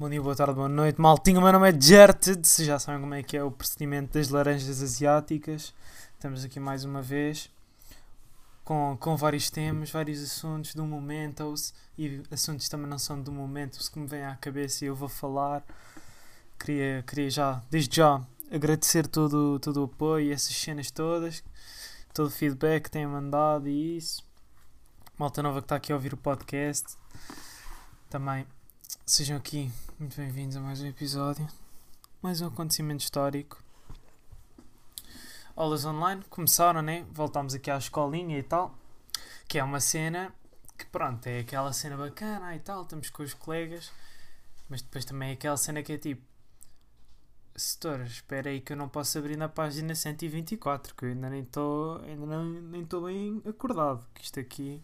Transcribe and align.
Bom 0.00 0.08
dia, 0.08 0.22
boa 0.22 0.34
tarde, 0.34 0.54
boa 0.54 0.66
noite. 0.66 0.98
Maltinho, 0.98 1.40
o 1.40 1.42
meu 1.42 1.52
nome 1.52 1.70
é 1.70 1.78
Jerted. 1.78 2.48
Se 2.48 2.64
já 2.64 2.78
sabem 2.78 3.02
como 3.02 3.12
é 3.12 3.22
que 3.22 3.36
é 3.36 3.44
o 3.44 3.50
procedimento 3.50 4.14
das 4.14 4.30
laranjas 4.30 4.82
asiáticas. 4.82 5.74
Estamos 6.14 6.42
aqui 6.42 6.58
mais 6.58 6.84
uma 6.84 7.02
vez 7.02 7.50
com, 8.64 8.96
com 8.98 9.14
vários 9.14 9.50
temas, 9.50 9.90
vários 9.90 10.22
assuntos 10.22 10.74
do 10.74 10.86
momento 10.86 11.54
e 11.98 12.22
assuntos 12.30 12.66
também 12.66 12.86
não 12.86 12.98
são 12.98 13.20
do 13.20 13.30
momento, 13.30 13.78
que 13.92 13.98
me 13.98 14.06
vem 14.06 14.24
à 14.24 14.34
cabeça 14.36 14.86
e 14.86 14.88
eu 14.88 14.94
vou 14.94 15.06
falar. 15.06 15.62
Queria, 16.58 17.04
queria 17.06 17.28
já, 17.28 17.62
desde 17.70 17.96
já, 17.96 18.22
agradecer 18.50 19.06
todo, 19.06 19.58
todo 19.58 19.82
o 19.82 19.84
apoio 19.84 20.32
essas 20.32 20.56
cenas 20.56 20.90
todas, 20.90 21.44
todo 22.14 22.28
o 22.28 22.30
feedback 22.30 22.84
que 22.84 22.90
têm 22.90 23.06
mandado 23.06 23.68
e 23.68 23.98
isso. 23.98 24.26
Malta 25.18 25.42
nova 25.42 25.60
que 25.60 25.66
está 25.66 25.76
aqui 25.76 25.92
a 25.92 25.94
ouvir 25.94 26.14
o 26.14 26.16
podcast. 26.16 26.96
Também 28.08 28.46
sejam 29.06 29.36
aqui 29.36 29.70
muito 30.00 30.16
bem-vindos 30.16 30.56
a 30.56 30.60
mais 30.60 30.80
um 30.80 30.86
episódio, 30.86 31.46
mais 32.20 32.40
um 32.40 32.48
acontecimento 32.48 33.02
histórico. 33.02 33.62
Aulas 35.54 35.84
online 35.84 36.24
começaram, 36.28 36.82
né? 36.82 37.06
Voltámos 37.12 37.54
aqui 37.54 37.70
à 37.70 37.76
escolinha 37.76 38.36
e 38.36 38.42
tal, 38.42 38.74
que 39.46 39.58
é 39.60 39.62
uma 39.62 39.78
cena 39.78 40.34
que, 40.76 40.84
pronto, 40.86 41.24
é 41.28 41.38
aquela 41.38 41.72
cena 41.72 41.96
bacana 41.96 42.56
e 42.56 42.58
tal, 42.58 42.82
estamos 42.82 43.10
com 43.10 43.22
os 43.22 43.32
colegas, 43.32 43.92
mas 44.68 44.82
depois 44.82 45.04
também 45.04 45.30
é 45.30 45.32
aquela 45.34 45.56
cena 45.56 45.82
que 45.82 45.92
é 45.92 45.98
tipo. 45.98 46.22
Setor, 47.54 48.00
espera 48.00 48.50
aí 48.50 48.60
que 48.60 48.72
eu 48.72 48.76
não 48.76 48.88
posso 48.88 49.18
abrir 49.18 49.36
na 49.36 49.48
página 49.48 49.94
124, 49.94 50.94
que 50.96 51.04
eu 51.04 51.08
ainda 51.10 51.28
nem 51.28 51.42
estou 51.42 52.00
nem 52.00 52.82
estou 52.82 53.04
bem 53.04 53.40
acordado. 53.46 54.04
Que 54.14 54.24
isto 54.24 54.40
aqui, 54.40 54.82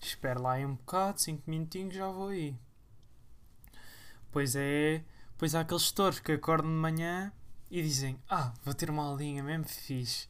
espero 0.00 0.42
lá 0.42 0.52
aí 0.52 0.66
um 0.66 0.74
bocado, 0.74 1.20
5 1.20 1.50
minutinhos 1.50 1.94
já 1.94 2.10
vou 2.10 2.28
aí. 2.28 2.54
Pois 4.32 4.56
é, 4.56 5.04
pois 5.36 5.54
há 5.54 5.60
aqueles 5.60 5.82
setores 5.82 6.18
que 6.18 6.32
acordam 6.32 6.70
de 6.70 6.76
manhã 6.76 7.30
e 7.70 7.82
dizem: 7.82 8.18
Ah, 8.28 8.52
vou 8.64 8.72
ter 8.72 8.88
uma 8.88 9.04
aulinha 9.04 9.42
mesmo 9.42 9.66
fixe. 9.66 10.26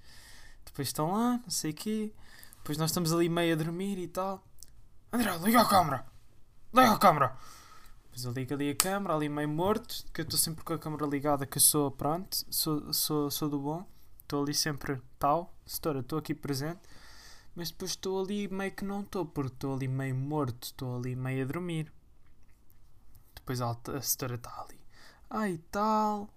Depois 0.64 0.88
estão 0.88 1.12
lá, 1.12 1.38
não 1.38 1.50
sei 1.50 1.70
o 1.70 1.74
quê. 1.74 2.12
Depois 2.56 2.76
nós 2.76 2.90
estamos 2.90 3.12
ali 3.12 3.28
meio 3.28 3.54
a 3.54 3.56
dormir 3.56 3.98
e 3.98 4.08
tal. 4.08 4.44
André, 5.12 5.36
liga 5.38 5.60
a 5.60 5.68
câmera! 5.68 6.04
Liga 6.74 6.92
a 6.92 6.98
câmera! 6.98 7.36
Depois 8.04 8.24
eu 8.24 8.32
ligo 8.32 8.54
ali 8.54 8.70
a 8.70 8.74
câmera, 8.74 9.14
ali 9.14 9.28
meio 9.28 9.48
morto, 9.48 10.04
que 10.12 10.20
eu 10.20 10.24
estou 10.24 10.38
sempre 10.38 10.64
com 10.64 10.72
a 10.72 10.78
câmera 10.78 11.06
ligada, 11.06 11.46
que 11.46 11.58
eu 11.58 11.62
sou, 11.62 11.90
pronto, 11.90 12.44
sou, 12.50 12.92
sou, 12.92 13.30
sou 13.30 13.48
do 13.48 13.58
bom. 13.58 13.86
Estou 14.22 14.42
ali 14.42 14.54
sempre 14.54 15.00
tal, 15.18 15.54
estou 15.64 16.18
aqui 16.18 16.34
presente. 16.34 16.80
Mas 17.54 17.70
depois 17.70 17.92
estou 17.92 18.22
ali 18.22 18.48
meio 18.48 18.72
que 18.72 18.84
não 18.84 19.02
estou, 19.02 19.24
porque 19.26 19.52
estou 19.52 19.74
ali 19.74 19.86
meio 19.86 20.14
morto, 20.14 20.64
estou 20.64 20.96
ali 20.96 21.14
meio 21.14 21.44
a 21.44 21.46
dormir. 21.46 21.92
Depois 23.42 23.60
a, 23.60 23.76
a 23.96 24.00
setora 24.00 24.36
está 24.36 24.62
ali. 24.62 24.80
Ah, 25.28 25.48
e 25.48 25.58
tal. 25.58 26.28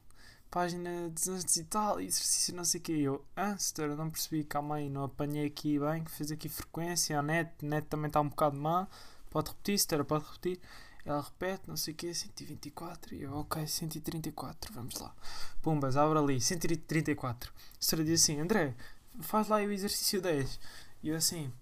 Página 0.50 1.09
200 1.09 1.56
e 1.58 1.64
tal. 1.66 2.02
Exercício 2.02 2.56
não 2.56 2.66
sei 2.66 2.80
o 2.80 2.84
que. 2.84 2.92
Eu, 3.02 3.25
ah, 3.36 3.56
setora, 3.58 3.95
não 3.95 4.09
percebi. 4.09 4.44
Calma 4.44 4.75
aí, 4.75 4.89
não 4.89 5.03
apanhei 5.03 5.45
aqui 5.45 5.80
bem. 5.80 6.03
Fiz 6.06 6.31
aqui 6.31 6.50
frequência. 6.50 7.17
A 7.20 7.22
net, 7.22 7.52
a 7.62 7.66
net 7.66 7.88
também 7.88 8.08
está 8.08 8.20
um 8.22 8.30
bocado 8.30 8.58
má. 8.58 8.88
Pode 9.30 9.50
repetir, 9.50 9.80
setora, 9.80 10.03
pode 10.03 10.25
repetir. 10.25 10.59
Ela 11.06 11.22
repete, 11.22 11.64
não 11.67 11.78
sei 11.78 11.94
o 11.94 11.97
que, 11.97 12.12
124. 12.12 13.14
E 13.14 13.22
eu, 13.23 13.34
ok, 13.38 13.67
134, 13.67 14.73
vamos 14.73 15.00
lá. 15.00 15.14
Pumbas, 15.62 15.95
abre 15.95 16.17
ali, 16.17 16.42
134. 16.42 17.52
A 17.53 17.56
senhora 17.80 18.06
diz 18.06 18.23
assim: 18.23 18.40
André, 18.40 18.73
faz 19.22 19.47
lá 19.47 19.58
o 19.58 19.72
exercício 19.72 20.19
10. 20.19 20.59
E 21.03 21.09
eu 21.09 21.16
assim: 21.16 21.53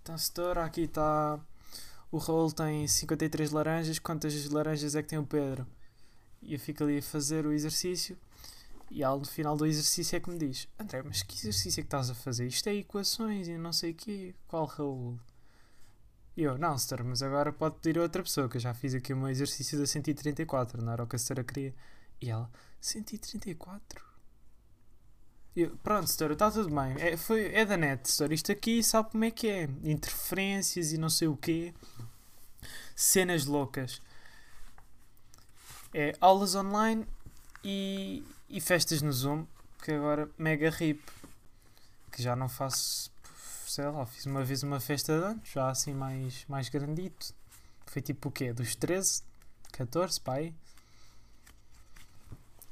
Então, 0.00 0.16
setora, 0.16 0.64
aqui 0.64 0.82
está 0.82 1.38
o 2.10 2.18
Raul 2.18 2.50
tem 2.50 2.86
53 2.86 3.50
laranjas, 3.50 3.98
quantas 3.98 4.48
laranjas 4.48 4.94
é 4.94 5.02
que 5.02 5.08
tem 5.08 5.18
o 5.18 5.26
Pedro? 5.26 5.66
E 6.40 6.54
eu 6.54 6.60
fico 6.60 6.84
ali 6.84 6.98
a 6.98 7.02
fazer 7.02 7.46
o 7.46 7.52
exercício 7.52 8.16
e 8.90 9.04
ao 9.04 9.22
final 9.24 9.56
do 9.56 9.66
exercício 9.66 10.16
é 10.16 10.20
que 10.20 10.30
me 10.30 10.38
diz 10.38 10.66
André, 10.78 11.02
mas 11.02 11.22
que 11.22 11.34
exercício 11.34 11.80
é 11.80 11.82
que 11.82 11.86
estás 11.86 12.08
a 12.10 12.14
fazer? 12.14 12.46
Isto 12.46 12.68
é 12.68 12.74
equações 12.76 13.48
e 13.48 13.58
não 13.58 13.72
sei 13.72 13.90
o 13.90 13.94
quê. 13.94 14.34
Qual 14.46 14.64
Raul? 14.64 15.18
E 16.36 16.42
eu, 16.42 16.56
não, 16.56 16.78
senhor, 16.78 17.04
mas 17.04 17.20
agora 17.22 17.52
pode 17.52 17.76
pedir 17.80 17.98
a 17.98 18.02
outra 18.02 18.22
pessoa, 18.22 18.48
que 18.48 18.56
eu 18.56 18.60
já 18.60 18.72
fiz 18.72 18.94
aqui 18.94 19.12
um 19.12 19.28
exercício 19.28 19.78
da 19.78 19.86
134, 19.86 20.82
não 20.82 20.92
era 20.92 21.02
o 21.02 21.06
que 21.06 21.16
a 21.16 21.18
senhora 21.18 21.42
queria. 21.42 21.74
E 22.22 22.30
ela, 22.30 22.50
134? 22.80 24.07
Pronto, 25.82 26.06
senhora, 26.06 26.34
está 26.34 26.50
tudo 26.50 26.72
bem. 26.74 26.94
É, 26.98 27.16
foi, 27.16 27.52
é 27.52 27.64
da 27.64 27.76
net, 27.76 28.08
senhora. 28.08 28.32
Isto 28.32 28.52
aqui 28.52 28.82
sabe 28.82 29.10
como 29.10 29.24
é 29.24 29.30
que 29.30 29.48
é. 29.48 29.64
Interferências 29.82 30.92
e 30.92 30.98
não 30.98 31.10
sei 31.10 31.28
o 31.28 31.36
quê. 31.36 31.74
Cenas 32.94 33.44
loucas. 33.44 34.00
É 35.92 36.14
aulas 36.20 36.54
online 36.54 37.06
e, 37.64 38.22
e 38.48 38.60
festas 38.60 39.02
no 39.02 39.12
Zoom. 39.12 39.46
Que 39.82 39.92
agora 39.92 40.30
mega 40.38 40.70
rip. 40.70 41.02
Que 42.12 42.22
já 42.22 42.36
não 42.36 42.48
faço. 42.48 43.10
Sei 43.66 43.84
lá, 43.84 44.06
fiz 44.06 44.26
uma 44.26 44.44
vez 44.44 44.62
uma 44.62 44.80
festa 44.80 45.18
de 45.18 45.24
anos, 45.24 45.48
já 45.48 45.68
assim 45.70 45.92
mais, 45.92 46.44
mais 46.48 46.68
grandito. 46.68 47.34
Foi 47.86 48.00
tipo 48.00 48.28
o 48.28 48.32
quê? 48.32 48.52
Dos 48.52 48.74
13, 48.74 49.22
14, 49.72 50.20
pai. 50.20 50.54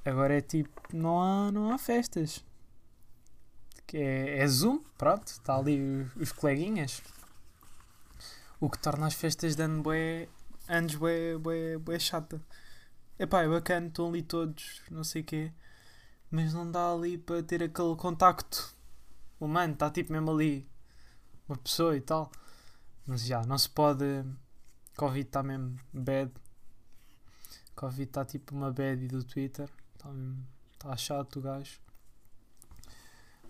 Agora 0.04 0.38
é 0.38 0.40
tipo, 0.40 0.82
não 0.92 1.20
há, 1.20 1.52
não 1.52 1.72
há 1.72 1.78
festas 1.78 2.44
que 3.86 3.96
é, 3.96 4.38
é 4.38 4.46
Zoom, 4.46 4.80
pronto, 4.98 5.26
está 5.28 5.56
ali 5.56 5.80
os, 5.80 6.16
os, 6.16 6.32
coleguinhas. 6.32 7.02
O 8.60 8.70
que 8.70 8.78
torna 8.78 9.06
as 9.06 9.14
festas 9.14 9.54
de 9.54 9.62
ano 9.62 9.82
bué, 9.82 10.28
anos 10.68 10.94
bué, 10.94 11.36
bué, 11.38 11.78
bué 11.78 11.98
chata. 11.98 12.40
Epá, 13.18 13.42
é 13.42 13.48
bacana, 13.48 13.86
estão 13.86 14.08
ali 14.08 14.22
todos, 14.22 14.82
não 14.90 15.04
sei 15.04 15.22
o 15.22 15.24
quê, 15.24 15.52
mas 16.30 16.52
não 16.52 16.70
dá 16.70 16.92
ali 16.92 17.16
para 17.16 17.42
ter 17.42 17.62
aquele 17.62 17.96
contacto 17.96 18.74
humano, 19.40 19.72
está 19.72 19.90
tipo 19.90 20.12
mesmo 20.12 20.30
ali 20.30 20.68
uma 21.48 21.56
pessoa 21.56 21.96
e 21.96 22.00
tal. 22.00 22.30
Mas 23.06 23.24
já, 23.24 23.42
não 23.44 23.56
se 23.56 23.68
pode. 23.68 24.04
Covid 24.96 25.26
está 25.26 25.42
mesmo 25.42 25.78
bad. 25.92 26.32
Covid 27.74 28.02
está 28.02 28.24
tipo 28.24 28.54
uma 28.54 28.72
bad 28.72 29.06
do 29.08 29.22
Twitter. 29.22 29.68
Está 29.94 30.10
tá 30.78 30.96
chato 30.96 31.38
o 31.38 31.42
gajo. 31.42 31.85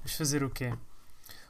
Mas 0.06 0.14
fazer 0.14 0.44
o 0.44 0.50
quê? 0.50 0.72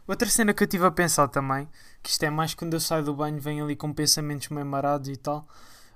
Outra 0.06 0.26
cena 0.30 0.54
que 0.54 0.62
eu 0.62 0.64
estive 0.64 0.86
a 0.86 0.90
pensar 0.90 1.28
também, 1.28 1.68
que 2.02 2.08
isto 2.08 2.22
é 2.22 2.30
mais 2.30 2.54
quando 2.54 2.72
eu 2.72 2.80
saio 2.80 3.04
do 3.04 3.14
banho, 3.14 3.38
venho 3.38 3.62
ali 3.62 3.76
com 3.76 3.92
pensamentos 3.92 4.48
meio 4.48 4.64
marados 4.64 5.10
e 5.10 5.16
tal. 5.18 5.46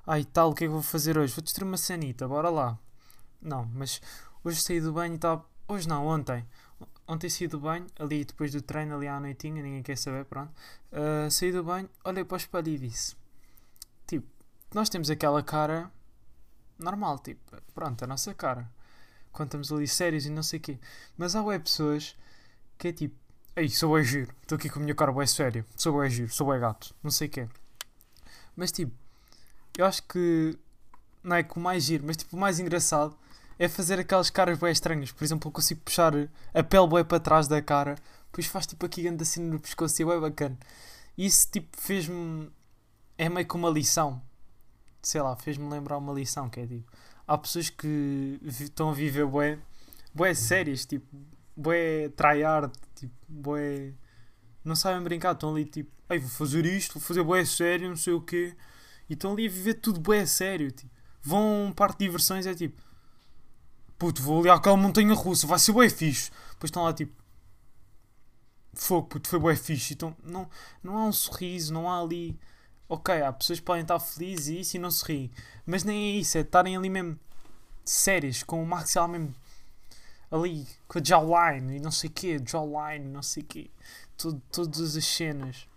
Ai 0.06 0.25
tal, 0.26 0.50
o 0.50 0.54
que 0.54 0.65
é 0.65 0.66
que 0.66 0.71
vou 0.71 0.82
fazer 0.82 1.16
hoje? 1.16 1.32
Vou 1.32 1.43
destruir 1.43 1.66
uma 1.66 1.78
cenita, 1.78 2.28
bora 2.28 2.50
lá. 2.50 2.78
Não, 3.41 3.65
mas 3.72 4.03
hoje 4.44 4.60
saí 4.60 4.78
do 4.78 4.93
banho 4.93 5.15
e 5.15 5.19
tal. 5.19 5.48
Hoje 5.66 5.88
não, 5.88 6.06
ontem. 6.06 6.44
Ontem 7.09 7.31
saí 7.31 7.48
do 7.48 7.59
banho, 7.59 7.87
ali 7.98 8.26
depois 8.26 8.53
do 8.53 8.60
treino, 8.60 8.94
ali 8.94 9.09
à 9.09 9.19
noitinha, 9.19 9.62
ninguém 9.62 9.82
quer 9.82 9.97
saber, 9.97 10.27
pronto. 10.27 10.53
Uh, 10.92 11.31
saí 11.31 11.50
do 11.50 11.65
banho, 11.65 11.88
olhei 12.04 12.25
para 12.25 12.34
o 12.34 12.37
espelho 12.37 12.69
e 12.69 12.78
disse: 12.78 13.16
Tipo, 14.06 14.27
nós 14.75 14.91
temos 14.91 15.09
aquela 15.09 15.42
cara 15.42 15.91
normal, 16.78 17.21
tipo, 17.21 17.41
pronto, 17.75 18.04
a 18.04 18.06
nossa 18.06 18.34
cara. 18.34 18.71
Quando 19.32 19.47
estamos 19.47 19.72
ali 19.72 19.88
sérios 19.88 20.27
e 20.27 20.31
não 20.31 20.42
sei 20.42 20.59
o 20.59 20.62
quê. 20.62 20.78
Mas 21.16 21.34
há 21.34 21.42
web 21.42 21.65
pessoas 21.65 22.15
que 22.81 22.89
é 22.89 22.93
tipo, 22.93 23.15
ei, 23.55 23.69
sou 23.69 23.95
bem 23.95 24.03
giro, 24.03 24.35
estou 24.41 24.57
aqui 24.57 24.71
com 24.71 24.79
a 24.79 24.83
minha 24.83 24.95
cara 24.95 25.13
bem 25.13 25.27
sério, 25.27 25.67
sou 25.77 26.01
bem 26.01 26.09
giro, 26.09 26.33
sou 26.33 26.51
bem 26.51 26.59
gato, 26.59 26.95
não 27.03 27.11
sei 27.11 27.29
o 27.29 27.31
quê. 27.31 27.49
Mas 28.57 28.73
tipo, 28.73 28.93
eu 29.77 29.85
acho 29.85 30.03
que 30.05 30.59
não 31.23 31.37
é 31.37 31.43
que 31.43 31.59
o 31.59 31.61
mais 31.61 31.85
giro, 31.85 32.05
mas 32.07 32.17
tipo, 32.17 32.35
o 32.37 32.41
mais 32.41 32.59
engraçado 32.59 33.15
é 33.59 33.69
fazer 33.69 34.01
aquelas 34.01 34.31
caras 34.31 34.59
bem 34.59 34.73
estranhas. 34.73 35.13
Por 35.13 35.23
exemplo, 35.23 35.49
eu 35.49 35.53
consigo 35.53 35.83
puxar 35.83 36.15
a 36.55 36.63
pele 36.63 36.89
bem 36.89 37.05
para 37.05 37.21
trás 37.21 37.47
da 37.47 37.61
cara, 37.61 37.97
depois 38.27 38.47
faz 38.47 38.67
tipo 38.67 38.87
aqui 38.87 39.03
grande 39.03 39.23
assim 39.23 39.43
no 39.43 39.61
pescoço 39.61 40.01
e 40.01 40.03
é 40.03 40.07
bem 40.07 40.21
bacana. 40.21 40.59
Isso 41.19 41.47
tipo 41.51 41.69
fez-me. 41.79 42.51
É 43.19 43.29
meio 43.29 43.47
que 43.47 43.55
uma 43.57 43.69
lição. 43.69 44.23
Sei 45.03 45.21
lá, 45.21 45.37
fez-me 45.37 45.69
lembrar 45.69 45.99
uma 45.99 46.15
lição 46.15 46.49
que 46.49 46.61
é 46.61 46.67
tipo. 46.67 46.91
Há 47.27 47.37
pessoas 47.37 47.69
que 47.69 48.41
estão 48.43 48.89
a 48.89 48.95
viver 48.95 49.27
bué, 49.27 49.59
bué 50.15 50.33
sérias, 50.34 50.87
tipo, 50.87 51.07
bué 51.60 52.09
tryhard, 52.10 52.72
tipo, 52.95 53.15
bué. 53.28 53.92
Não 54.65 54.74
sabem 54.77 55.03
brincar, 55.03 55.33
estão 55.33 55.53
ali 55.53 55.65
tipo, 55.65 55.91
ei, 56.09 56.18
vou 56.18 56.28
fazer 56.28 56.65
isto, 56.66 56.95
vou 56.95 57.03
fazer 57.03 57.22
bué 57.22 57.45
sério, 57.45 57.89
não 57.89 57.97
sei 57.97 58.12
o 58.12 58.21
quê. 58.21 58.57
E 59.09 59.15
estão 59.15 59.33
ali 59.33 59.47
a 59.47 59.51
viver 59.51 59.74
tudo 59.74 60.01
bué 60.01 60.24
sério, 60.27 60.71
tipo. 60.71 60.91
Vão 61.22 61.72
parte 61.77 61.98
de 61.98 62.07
diversões, 62.07 62.47
é 62.47 62.54
tipo, 62.54 62.80
puto, 63.98 64.22
vou 64.22 64.41
ali 64.41 64.51
àquela 64.51 64.77
montanha 64.77 65.15
russa, 65.15 65.47
vai 65.47 65.59
ser 65.59 65.72
bué 65.72 65.89
fixe. 65.91 66.30
Depois 66.53 66.68
estão 66.68 66.84
lá 66.84 66.92
tipo, 66.92 67.12
fogo, 68.72 69.09
puto, 69.09 69.28
foi 69.28 69.39
bué 69.39 69.56
fixe. 69.56 69.95
Então, 69.95 70.16
não, 70.24 70.48
não 70.83 70.97
há 70.97 71.06
um 71.06 71.13
sorriso, 71.13 71.72
não 71.72 71.91
há 71.91 72.01
ali. 72.01 72.39
Ok, 72.89 73.22
há 73.22 73.33
pessoas 73.33 73.60
que 73.60 73.65
podem 73.65 73.83
estar 73.83 74.01
felizes 74.01 74.48
e 74.48 74.60
isso 74.60 74.77
e 74.77 74.80
não 74.80 74.91
se 74.91 75.04
riem. 75.04 75.30
Mas 75.65 75.84
nem 75.84 76.16
é 76.16 76.21
isso, 76.21 76.36
é 76.39 76.41
estarem 76.41 76.77
ali 76.77 76.91
mesmo 76.91 77.18
sérias, 77.84 78.42
com 78.42 78.63
o 78.63 78.66
maxilar 78.66 79.09
mesmo 79.09 79.34
ali 80.30 80.66
com 80.86 80.98
a 80.98 81.03
jawline 81.03 81.77
e 81.77 81.80
não 81.80 81.91
sei 81.91 82.10
o 82.10 82.12
quê, 82.12 82.41
jawline, 82.44 83.06
não 83.06 83.22
sei 83.22 83.42
o 83.42 83.47
quê, 83.47 83.71
todas 84.16 84.97
as 84.97 85.04
cenas. 85.04 85.68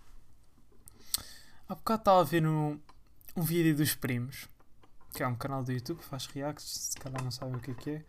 Há 1.67 1.75
bocado 1.75 2.01
estava 2.01 2.21
a 2.21 2.23
ver 2.23 2.45
um, 2.45 2.79
um 3.35 3.41
vídeo 3.41 3.75
dos 3.75 3.95
primos 3.95 4.47
que 5.13 5.21
é 5.21 5.27
um 5.27 5.35
canal 5.35 5.63
do 5.63 5.71
YouTube, 5.71 6.01
faz 6.01 6.25
reacts, 6.25 6.89
se 6.91 6.97
calhar 6.97 7.23
não 7.23 7.31
sabem 7.31 7.55
o 7.55 7.59
que 7.59 7.71
é 7.71 7.73
que 7.75 7.89
é. 7.91 8.05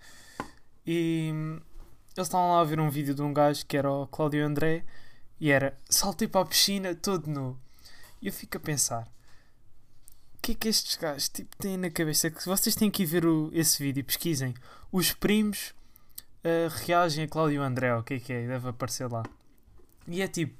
E 0.87 1.31
hum, 1.33 1.61
eles 2.17 2.27
estavam 2.27 2.53
lá 2.53 2.61
a 2.61 2.65
ver 2.65 2.81
um 2.81 2.89
vídeo 2.89 3.15
de 3.15 3.23
um 3.23 3.33
gajo 3.33 3.65
que 3.67 3.77
era 3.77 3.91
o 3.91 4.07
Cláudio 4.07 4.45
André 4.45 4.85
e 5.39 5.51
era 5.51 5.77
saltei 5.89 6.27
para 6.27 6.41
a 6.41 6.47
piscina 6.47 6.95
todo 6.95 7.31
nu. 7.31 7.61
E 8.23 8.29
eu 8.29 8.33
fico 8.33 8.57
a 8.57 8.61
pensar, 8.61 9.07
o 10.35 10.41
que 10.41 10.53
é 10.53 10.55
que 10.55 10.69
estes 10.69 10.97
gajos 10.97 11.29
tipo, 11.29 11.55
têm 11.59 11.77
na 11.77 11.91
cabeça? 11.91 12.31
Que 12.31 12.45
vocês 12.47 12.75
têm 12.75 12.91
que 12.91 13.03
ir 13.03 13.07
ver 13.07 13.27
o, 13.27 13.51
esse 13.53 13.83
vídeo, 13.83 14.05
pesquisem. 14.05 14.55
Os 14.91 15.13
primos 15.13 15.75
reagem 16.85 17.25
a 17.25 17.29
Cláudio 17.29 17.63
André, 17.63 17.95
o 17.95 18.03
que 18.03 18.15
é 18.15 18.21
que 18.21 18.33
é? 18.33 18.47
Deve 18.47 18.69
aparecer 18.69 19.11
lá. 19.11 19.23
E 20.07 20.21
é 20.21 20.29
tipo, 20.29 20.55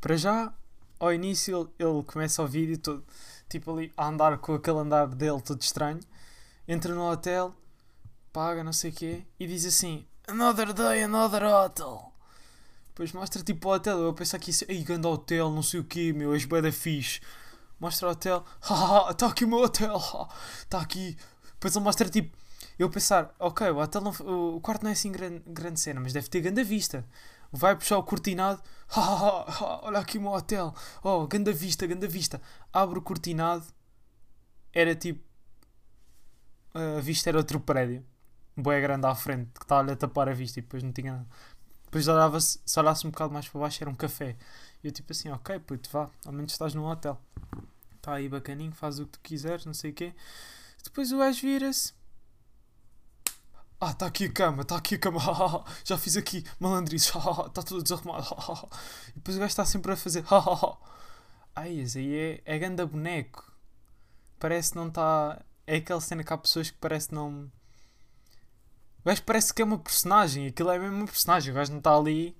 para 0.00 0.16
já, 0.16 0.52
ao 0.98 1.12
início 1.12 1.70
ele, 1.78 2.02
começa 2.04 2.42
o 2.42 2.46
vídeo 2.46 2.78
todo, 2.78 3.04
tipo 3.48 3.70
ali 3.72 3.92
a 3.96 4.06
andar 4.06 4.38
com 4.38 4.54
aquele 4.54 4.78
andar 4.78 5.06
dele 5.08 5.40
todo 5.42 5.60
estranho, 5.60 6.00
entra 6.66 6.94
no 6.94 7.10
hotel, 7.10 7.54
paga 8.32 8.64
não 8.64 8.72
sei 8.72 8.90
o 8.90 8.94
quê, 8.94 9.26
e 9.38 9.46
diz 9.46 9.66
assim, 9.66 10.06
Another 10.26 10.72
day, 10.72 11.02
another 11.02 11.42
hotel. 11.42 12.12
Depois 12.88 13.12
mostra 13.12 13.42
tipo 13.42 13.68
o 13.68 13.72
hotel, 13.72 13.98
eu 13.98 14.14
penso 14.14 14.36
aqui, 14.36 14.52
ei, 14.68 14.82
grande 14.82 15.06
hotel, 15.06 15.50
não 15.50 15.62
sei 15.62 15.80
o 15.80 15.84
quê, 15.84 16.12
meu, 16.12 16.32
és 16.32 16.46
da 16.46 16.72
fixe. 16.72 17.20
Mostra 17.78 18.08
o 18.08 18.10
hotel, 18.12 18.44
haha, 18.62 19.10
está 19.10 19.26
aqui 19.26 19.44
o 19.44 19.48
meu 19.48 19.58
hotel, 19.58 19.96
está 20.60 20.80
aqui. 20.80 21.16
Depois 21.54 21.74
ele 21.74 21.84
mostra 21.84 22.08
tipo, 22.08 22.36
eu 22.82 22.90
pensar, 22.90 23.34
ok, 23.38 23.70
o, 23.70 23.78
hotel 23.78 24.00
não, 24.00 24.10
o 24.54 24.60
quarto 24.60 24.82
não 24.82 24.90
é 24.90 24.92
assim 24.92 25.12
grande, 25.12 25.42
grande 25.46 25.80
cena, 25.80 26.00
mas 26.00 26.12
deve 26.12 26.28
ter 26.28 26.40
grande 26.40 26.64
vista. 26.64 27.04
Vai 27.52 27.76
puxar 27.76 27.98
o 27.98 28.02
cortinado, 28.02 28.62
haha, 28.88 29.80
olha 29.82 29.98
aqui 29.98 30.18
o 30.18 30.20
meu 30.20 30.32
hotel, 30.32 30.74
oh, 31.02 31.26
grande 31.26 31.52
vista, 31.52 31.86
grande 31.86 32.06
vista. 32.06 32.40
Abre 32.72 32.98
o 32.98 33.02
cortinado, 33.02 33.64
era 34.72 34.94
tipo, 34.94 35.20
a 36.74 37.00
vista 37.00 37.28
era 37.30 37.38
outro 37.38 37.58
prédio 37.60 38.04
boé 38.56 38.80
grande 38.80 39.06
à 39.06 39.14
frente 39.14 39.50
que 39.54 39.64
estava-lhe 39.64 39.92
a 39.92 39.96
tapar 39.96 40.28
a 40.28 40.32
vista 40.32 40.58
e 40.58 40.62
depois 40.62 40.82
não 40.82 40.92
tinha 40.92 41.12
nada. 41.12 41.26
Depois 41.84 42.06
olhava-se, 42.06 42.60
se 42.64 42.78
olhasse 42.78 43.06
um 43.06 43.10
bocado 43.10 43.32
mais 43.32 43.48
para 43.48 43.60
baixo 43.60 43.82
era 43.82 43.90
um 43.90 43.94
café. 43.94 44.36
E 44.82 44.88
eu 44.88 44.92
tipo 44.92 45.12
assim, 45.12 45.28
ok, 45.30 45.58
puto, 45.60 45.90
vá, 45.90 46.08
ao 46.24 46.32
menos 46.32 46.52
estás 46.52 46.74
num 46.74 46.84
hotel. 46.84 47.20
Está 47.96 48.14
aí 48.14 48.28
bacaninho, 48.28 48.72
faz 48.72 48.98
o 48.98 49.06
que 49.06 49.12
tu 49.12 49.20
quiseres, 49.20 49.66
não 49.66 49.74
sei 49.74 49.90
o 49.90 49.94
quê. 49.94 50.14
Depois 50.84 51.12
o 51.12 51.18
gajo 51.18 51.40
vira-se. 51.40 51.92
Ah, 53.80 53.92
está 53.92 54.06
aqui 54.06 54.26
a 54.26 54.32
cama, 54.32 54.62
está 54.62 54.76
aqui 54.76 54.96
a 54.96 54.98
cama, 54.98 55.20
já 55.84 55.96
fiz 55.96 56.16
aqui 56.16 56.44
malandrices, 56.58 57.08
está 57.08 57.62
tudo 57.64 57.82
desarrumado. 57.82 58.26
E 59.08 59.12
depois 59.14 59.36
o 59.36 59.40
gajo 59.40 59.50
está 59.50 59.64
sempre 59.64 59.92
a 59.92 59.96
fazer. 59.96 60.24
Ai, 61.54 61.80
esse 61.80 61.98
aí 61.98 62.14
é, 62.14 62.42
é 62.44 62.58
ganda 62.58 62.86
boneco. 62.86 63.50
Parece 64.38 64.72
que 64.72 64.76
não 64.76 64.88
está. 64.88 65.42
É 65.66 65.76
aquela 65.76 66.00
cena 66.00 66.24
que 66.24 66.32
há 66.32 66.38
pessoas 66.38 66.70
que 66.70 66.78
parece 66.78 67.12
não 67.14 67.50
o 69.00 69.08
gajo 69.08 69.22
parece 69.24 69.54
que 69.54 69.62
é 69.62 69.64
uma 69.64 69.78
personagem, 69.78 70.46
aquilo 70.46 70.70
é 70.70 70.78
mesmo 70.78 70.96
uma 70.96 71.06
personagem, 71.06 71.52
o 71.52 71.54
gajo 71.54 71.70
não 71.72 71.78
está 71.78 71.96
ali. 71.96 72.36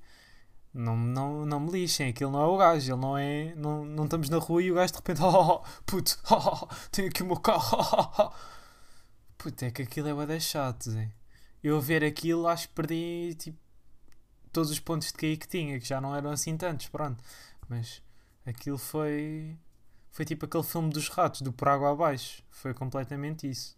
Não, 0.72 0.96
não, 0.96 1.46
não 1.46 1.60
me 1.60 1.72
lixem, 1.72 2.10
aquilo 2.10 2.30
não 2.30 2.42
é 2.42 2.46
o 2.46 2.56
gajo, 2.56 2.92
ele 2.92 3.00
não 3.00 3.18
é. 3.18 3.54
Não, 3.56 3.84
não 3.84 4.04
estamos 4.04 4.28
na 4.28 4.38
rua 4.38 4.62
e 4.62 4.70
o 4.70 4.74
gajo 4.74 4.92
de 4.92 4.98
repente, 4.98 5.22
oh, 5.22 5.60
puto, 5.86 6.18
oh, 6.30 6.68
tenho 6.92 7.08
aqui 7.08 7.22
o 7.22 7.26
meu 7.26 7.36
carro, 7.40 8.32
puto, 9.38 9.64
é 9.64 9.70
que 9.70 9.82
aquilo 9.82 10.08
é 10.08 10.14
bada 10.14 10.38
chato, 10.38 10.90
Zé. 10.90 11.10
Eu 11.62 11.76
a 11.76 11.80
ver 11.80 12.02
aquilo 12.04 12.46
acho 12.48 12.68
que 12.68 12.74
perdi 12.74 13.34
tipo 13.38 13.58
todos 14.52 14.70
os 14.70 14.80
pontos 14.80 15.08
de 15.08 15.14
cair 15.14 15.36
que 15.36 15.48
tinha, 15.48 15.78
que 15.78 15.86
já 15.86 16.00
não 16.00 16.14
eram 16.14 16.30
assim 16.30 16.56
tantos, 16.56 16.88
pronto. 16.88 17.22
Mas 17.68 18.02
aquilo 18.44 18.78
foi. 18.78 19.56
Foi 20.10 20.24
tipo 20.24 20.44
aquele 20.44 20.64
filme 20.64 20.90
dos 20.90 21.08
ratos, 21.08 21.40
do 21.40 21.52
por 21.52 21.68
água 21.68 21.92
abaixo. 21.92 22.42
Foi 22.50 22.74
completamente 22.74 23.48
isso. 23.48 23.76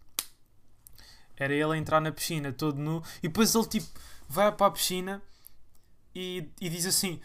Era 1.35 1.53
ele 1.53 1.73
a 1.73 1.77
entrar 1.77 1.99
na 1.99 2.11
piscina 2.11 2.51
todo 2.51 2.79
nu 2.79 3.03
e 3.21 3.27
depois 3.27 3.53
ele 3.55 3.65
tipo 3.67 3.87
vai 4.27 4.51
para 4.51 4.67
a 4.67 4.71
piscina 4.71 5.21
e, 6.13 6.49
e 6.59 6.69
diz 6.69 6.85
assim: 6.85 7.19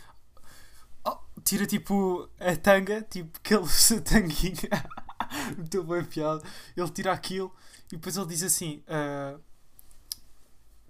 oh, 1.04 1.18
tira 1.42 1.66
tipo 1.66 2.28
a 2.38 2.56
tanga, 2.56 3.02
tipo 3.02 3.38
aquele 3.38 4.00
tanguinha, 4.02 4.70
muito 5.56 5.84
bem 5.84 6.04
piada. 6.04 6.42
Ele 6.76 6.90
tira 6.90 7.12
aquilo 7.12 7.54
e 7.86 7.96
depois 7.96 8.16
ele 8.16 8.26
diz 8.26 8.42
assim: 8.42 8.82
uh, 8.88 9.40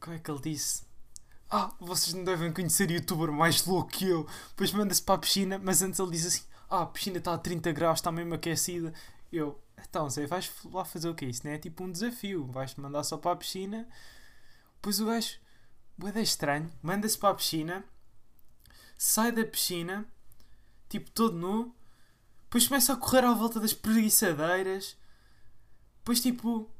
Como 0.00 0.16
é 0.16 0.18
que 0.18 0.30
ele 0.30 0.40
disse? 0.40 0.86
Ah, 1.50 1.72
vocês 1.80 2.14
não 2.14 2.24
devem 2.24 2.52
conhecer 2.52 2.90
youtuber 2.90 3.32
mais 3.32 3.64
louco 3.64 3.90
que 3.90 4.06
eu. 4.06 4.26
Depois 4.50 4.72
manda-se 4.72 5.02
para 5.02 5.14
a 5.14 5.18
piscina, 5.18 5.58
mas 5.58 5.82
antes 5.82 5.98
ele 5.98 6.10
diz 6.10 6.26
assim: 6.26 6.42
Ah, 6.68 6.82
a 6.82 6.86
piscina 6.86 7.18
está 7.18 7.34
a 7.34 7.38
30 7.38 7.72
graus, 7.72 7.98
está 7.98 8.12
mesmo 8.12 8.34
aquecida. 8.34 8.92
Eu, 9.32 9.60
então, 9.88 10.08
Zé, 10.10 10.26
vais 10.26 10.50
lá 10.64 10.84
fazer 10.84 11.08
o 11.08 11.14
quê? 11.14 11.26
Isso 11.26 11.46
não 11.46 11.52
é 11.52 11.58
tipo 11.58 11.84
um 11.84 11.90
desafio. 11.90 12.46
Vais-te 12.46 12.80
mandar 12.80 13.02
só 13.04 13.16
para 13.16 13.32
a 13.32 13.36
piscina. 13.36 13.88
Pois 14.80 15.00
o 15.00 15.06
gajo, 15.06 15.38
boeda 15.96 16.20
estranho, 16.20 16.70
manda-se 16.82 17.18
para 17.18 17.30
a 17.30 17.34
piscina, 17.34 17.84
sai 18.96 19.32
da 19.32 19.44
piscina, 19.44 20.06
tipo 20.88 21.10
todo 21.10 21.36
nu, 21.36 21.74
depois 22.48 22.66
começa 22.66 22.94
a 22.94 22.96
correr 22.96 23.24
à 23.24 23.34
volta 23.34 23.60
das 23.60 23.74
preguiçadeiras. 23.74 24.96
Depois, 25.98 26.20
tipo, 26.20 26.70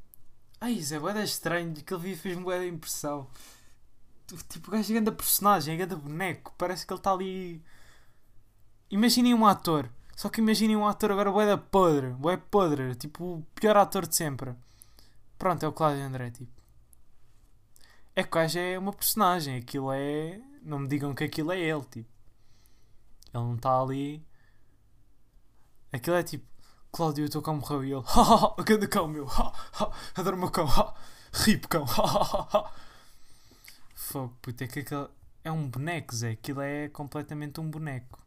ai, 0.61 0.81
Zé, 0.81 0.99
boeda 0.99 1.23
estranho. 1.23 1.75
Aquele 1.79 2.01
vídeo 2.01 2.19
fez-me 2.19 2.43
boeda 2.43 2.67
impressão. 2.67 3.29
Tipo, 4.49 4.69
o 4.69 4.73
gajo 4.73 4.93
é 4.93 4.95
grande 4.95 5.13
personagem, 5.13 5.75
é 5.75 5.77
grande 5.77 5.97
boneco. 5.97 6.55
Parece 6.59 6.87
que 6.87 6.93
ele 6.93 7.01
está 7.01 7.13
ali. 7.13 7.63
Imaginem 8.91 9.35
um 9.35 9.47
ator 9.47 9.91
só 10.19 10.29
que 10.29 10.41
imaginem 10.41 10.77
um 10.77 10.85
ator 10.85 11.13
agora 11.13 11.31
bué 11.31 11.47
da 11.47 11.57
podre, 11.57 12.09
bué 12.11 12.37
podre, 12.37 12.97
tipo 12.97 13.25
o 13.25 13.43
pior 13.55 13.77
ator 13.77 14.05
de 14.05 14.17
sempre. 14.17 14.53
Pronto, 15.39 15.63
é 15.65 15.69
o 15.69 15.73
Cláudio 15.73 16.03
André, 16.03 16.33
tipo. 16.33 16.51
É 18.17 18.25
que 18.25 18.29
o 18.29 18.33
gajo 18.33 18.59
é 18.59 18.77
uma 18.77 18.93
personagem, 18.93 19.57
aquilo 19.59 19.93
é... 19.93 20.41
Não 20.63 20.81
me 20.81 20.89
digam 20.89 21.15
que 21.15 21.23
aquilo 21.23 21.53
é 21.53 21.61
ele, 21.61 21.83
tipo. 21.85 22.11
Ele 23.33 23.45
não 23.45 23.55
está 23.55 23.81
ali... 23.81 24.27
Aquilo 25.93 26.17
é 26.17 26.25
tipo... 26.25 26.45
Cláudio, 26.93 27.27
o 27.27 27.29
teu 27.29 27.43
cão 27.43 27.57
morreu 27.57 27.85
e 27.85 27.93
ele... 27.93 28.03
Haha, 28.07 28.55
a 28.57 28.63
grande 28.63 28.89
cão 28.89 29.07
meu, 29.07 29.27
adoro 30.15 30.37
o 30.37 30.41
meu 30.41 30.51
cão, 30.51 30.67
rip 31.33 31.69
cão, 31.69 31.87
Fogo, 33.95 34.37
puta, 34.41 34.65
é 34.65 34.67
que 34.67 34.81
aquilo... 34.81 35.11
É 35.45 35.53
um 35.53 35.69
boneco, 35.69 36.15
Zé, 36.15 36.33
aquilo 36.33 36.61
é 36.61 36.89
completamente 36.89 37.61
um 37.61 37.71
boneco. 37.71 38.19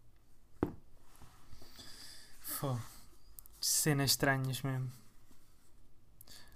Fô. 2.40 2.78
Cenas 3.60 4.12
estranhas 4.12 4.62
mesmo. 4.62 4.92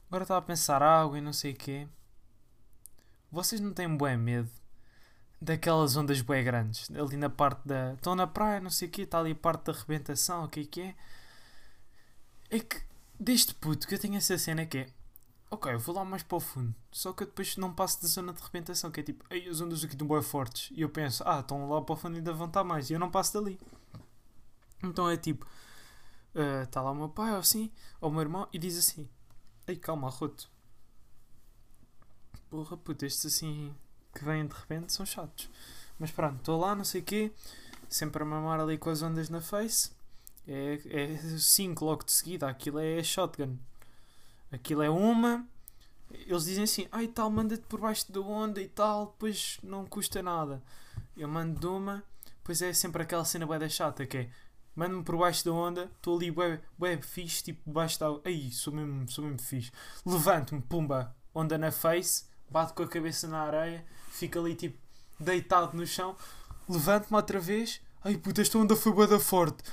Agora 0.08 0.24
estava 0.24 0.40
a 0.40 0.42
pensar 0.42 0.81
água 0.81 1.18
e 1.18 1.22
não 1.22 1.34
sei 1.34 1.51
o 1.51 1.56
quê. 1.56 1.88
Vocês 3.32 3.60
não 3.60 3.74
têm 3.74 3.96
bué 3.96 4.15
medo 4.15 4.50
daquelas 5.41 5.98
ondas 5.98 6.22
bué 6.22 6.41
grandes? 6.41 6.89
Ali 6.91 7.18
na 7.18 7.30
parte 7.30 7.68
da... 7.68 7.94
Estão 7.94 8.15
na 8.15 8.25
praia, 8.25 8.62
não 8.62 8.70
sei 8.70 8.88
o 8.88 8.91
quê, 8.91 9.01
está 9.01 9.20
ali 9.20 9.32
a 9.32 9.36
parte 9.36 9.65
da 9.65 9.74
arrebentação, 9.74 10.46
o 10.46 10.50
que 10.50 10.62
é 10.62 10.65
que 10.65 10.82
é? 10.82 10.96
É 12.50 12.60
que, 12.60 12.82
deste 13.20 13.54
puto, 13.56 13.88
que 13.88 13.96
eu 13.96 14.00
tenho 14.00 14.16
essa 14.16 14.38
cena 14.38 14.66
que 14.66 14.80
é... 14.80 14.90
Ok, 15.50 15.72
eu 15.72 15.80
vou 15.80 15.96
lá 15.96 16.04
mais 16.04 16.24
para 16.24 16.38
o 16.38 16.40
fundo. 16.40 16.74
Só 16.92 17.14
que 17.14 17.24
eu 17.24 17.28
depois 17.28 17.56
não 17.58 17.74
passo 17.74 18.02
da 18.02 18.08
zona 18.08 18.34
de 18.34 18.42
arrebentação, 18.42 18.92
que 18.92 19.00
é 19.00 19.04
tipo... 19.04 19.25
Ei, 19.30 19.48
as 19.48 19.62
ondas 19.62 19.84
aqui 19.84 19.94
estão 19.94 20.08
bué 20.08 20.22
fortes. 20.22 20.72
E 20.75 20.82
eu 20.82 20.90
penso, 20.90 21.24
ah, 21.25 21.40
estão 21.40 21.70
lá 21.70 21.82
para 21.82 21.94
o 21.94 21.96
fundo 21.96 22.18
ainda 22.18 22.34
vão 22.34 22.48
estar 22.48 22.64
mais. 22.64 22.90
E 22.90 22.94
eu 22.94 23.00
não 23.00 23.12
passo 23.12 23.34
dali. 23.34 23.60
Então 24.84 25.10
é 25.10 25.18
tipo 25.18 25.48
Está 26.36 26.82
ah, 26.82 26.84
uh, 26.84 26.86
lá 26.88 26.92
o 26.92 26.96
meu 26.96 27.08
pai 27.08 27.32
ou 27.32 27.38
assim, 27.38 27.72
ou 28.02 28.10
o 28.10 28.12
meu 28.12 28.22
irmão, 28.22 28.46
e 28.52 28.60
diz 28.60 28.78
assim: 28.78 29.08
Ei, 29.66 29.78
calma, 29.78 30.10
arroto. 30.10 30.52
Porra, 32.50 32.75
puta, 32.75 33.06
estes 33.06 33.25
assim 33.25 33.74
que 34.14 34.24
vêm 34.25 34.46
de 34.46 34.54
repente 34.54 34.92
são 34.92 35.06
chatos. 35.06 35.50
Mas 35.98 36.12
pronto, 36.12 36.40
estou 36.40 36.60
lá, 36.60 36.75
não 36.75 36.84
sei 36.84 37.00
o 37.00 37.04
quê, 37.06 37.32
sempre 37.88 38.22
a 38.22 38.25
mamar 38.25 38.60
ali 38.60 38.78
com 38.78 38.90
as 38.90 39.02
ondas 39.02 39.30
na 39.30 39.40
face. 39.40 39.92
É 40.48 40.78
5 41.40 41.84
é 41.84 41.88
logo 41.88 42.04
de 42.04 42.12
seguida, 42.12 42.48
aquilo 42.48 42.80
é 42.80 43.02
shotgun. 43.04 43.58
Aquilo 44.52 44.84
é 44.84 44.90
uma. 44.90 45.46
Eles 46.12 46.46
dizem 46.46 46.64
assim: 46.64 46.88
Ai 46.92 47.08
tal, 47.08 47.30
manda-te 47.30 47.64
por 47.64 47.80
baixo 47.80 48.12
da 48.12 48.22
onda 48.22 48.62
e 48.62 48.68
tal, 48.68 49.08
depois 49.08 49.58
não 49.64 49.86
custa 49.86 50.22
nada. 50.22 50.62
Eu 51.18 51.28
mando 51.28 51.60
de 51.60 51.66
uma, 51.66 52.04
depois 52.38 52.62
é 52.62 52.74
sempre 52.74 53.02
aquela 53.02 53.25
cena 53.25 53.46
bué 53.46 53.58
da 53.58 53.70
chata 53.70 54.06
que 54.06 54.18
é 54.18 54.30
mando-me 54.75 55.04
por 55.04 55.18
baixo 55.18 55.46
da 55.46 55.52
onda, 55.52 55.90
estou 55.96 56.18
ali 56.18 56.30
web, 56.30 56.62
web 56.80 57.02
fixe, 57.06 57.44
tipo 57.44 57.72
baixo 57.72 58.00
da. 58.00 58.08
Aí, 58.25 58.52
sou 58.52 58.74
mesmo, 58.74 59.10
sou 59.10 59.24
mesmo 59.24 59.42
fixe. 59.42 59.72
Levanto-me, 60.06 60.62
pumba, 60.62 61.16
onda 61.34 61.58
na 61.58 61.72
face, 61.72 62.25
bato 62.50 62.74
com 62.74 62.84
a 62.84 62.88
cabeça 62.88 63.28
na 63.28 63.42
areia, 63.42 63.86
fico 64.10 64.40
ali 64.40 64.56
tipo 64.56 64.78
deitado 65.20 65.75
no 65.78 65.88
chão, 65.88 66.16
levanto-me 66.68 67.16
outra 67.16 67.40
vez, 67.40 67.82
ai 68.04 68.18
puta, 68.18 68.42
esta 68.42 68.58
onda 68.58 68.75
foi 68.75 68.92
bué 68.92 69.08
da 69.08 69.20
forte, 69.20 69.64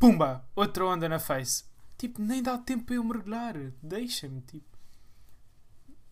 pumba, 0.00 0.48
outra 0.56 0.86
onda 0.86 1.06
na 1.08 1.18
face. 1.18 1.64
Tipo, 1.98 2.22
nem 2.22 2.42
dá 2.42 2.56
tempo 2.56 2.86
para 2.86 2.94
eu 2.94 3.04
mergulhar, 3.04 3.54
deixa-me, 3.82 4.40
tipo. 4.40 4.78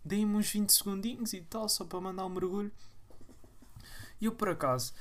Dei-me 0.04 0.36
uns 0.36 0.52
20 0.52 0.70
segundinhos 0.70 1.32
e 1.32 1.40
tal, 1.40 1.68
só 1.70 1.86
para 1.86 1.98
mandar 1.98 2.26
um 2.26 2.28
mergulho. 2.28 2.70
E 4.20 4.26
eu 4.26 4.32
por 4.32 4.50
acaso 4.50 4.92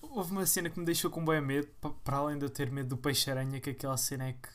houve 0.00 0.30
uma 0.30 0.46
cena 0.46 0.70
que 0.70 0.78
me 0.78 0.84
deixou 0.84 1.10
com 1.10 1.24
bem 1.24 1.40
medo, 1.40 1.68
para 2.04 2.18
além 2.18 2.38
de 2.38 2.44
eu 2.44 2.50
ter 2.50 2.70
medo 2.70 2.90
do 2.90 2.96
peixe-aranha, 2.96 3.60
que 3.60 3.70
aquela 3.70 3.96
cena 3.96 4.28
é 4.28 4.32
que. 4.34 4.48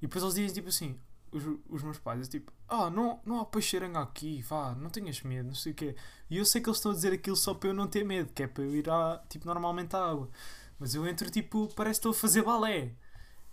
E 0.00 0.06
depois 0.06 0.22
eles 0.22 0.34
dizem 0.34 0.54
tipo 0.54 0.68
assim, 0.70 0.98
os, 1.30 1.42
os 1.68 1.82
meus 1.82 1.98
pais, 1.98 2.28
tipo, 2.28 2.50
ah, 2.66 2.88
não, 2.88 3.20
não 3.26 3.40
há 3.40 3.44
peixe-aranha 3.44 4.00
aqui, 4.00 4.40
vá, 4.42 4.74
não 4.74 4.88
tenhas 4.88 5.22
medo, 5.22 5.48
não 5.48 5.54
sei 5.54 5.72
o 5.72 5.74
quê. 5.74 5.94
E 6.30 6.38
eu 6.38 6.46
sei 6.46 6.62
que 6.62 6.68
eles 6.68 6.78
estão 6.78 6.92
a 6.92 6.94
dizer 6.94 7.12
aquilo 7.12 7.36
só 7.36 7.52
para 7.52 7.68
eu 7.68 7.74
não 7.74 7.86
ter 7.86 8.04
medo, 8.04 8.32
que 8.32 8.42
é 8.44 8.46
para 8.46 8.64
eu 8.64 8.74
ir 8.74 8.88
à, 8.88 9.22
tipo, 9.28 9.46
normalmente 9.46 9.94
à 9.94 9.98
água. 10.02 10.30
Mas 10.78 10.94
eu 10.94 11.06
entro, 11.06 11.30
tipo, 11.30 11.68
parece 11.74 12.00
que 12.00 12.08
estou 12.08 12.12
a 12.12 12.14
fazer 12.14 12.42
balé. 12.42 12.94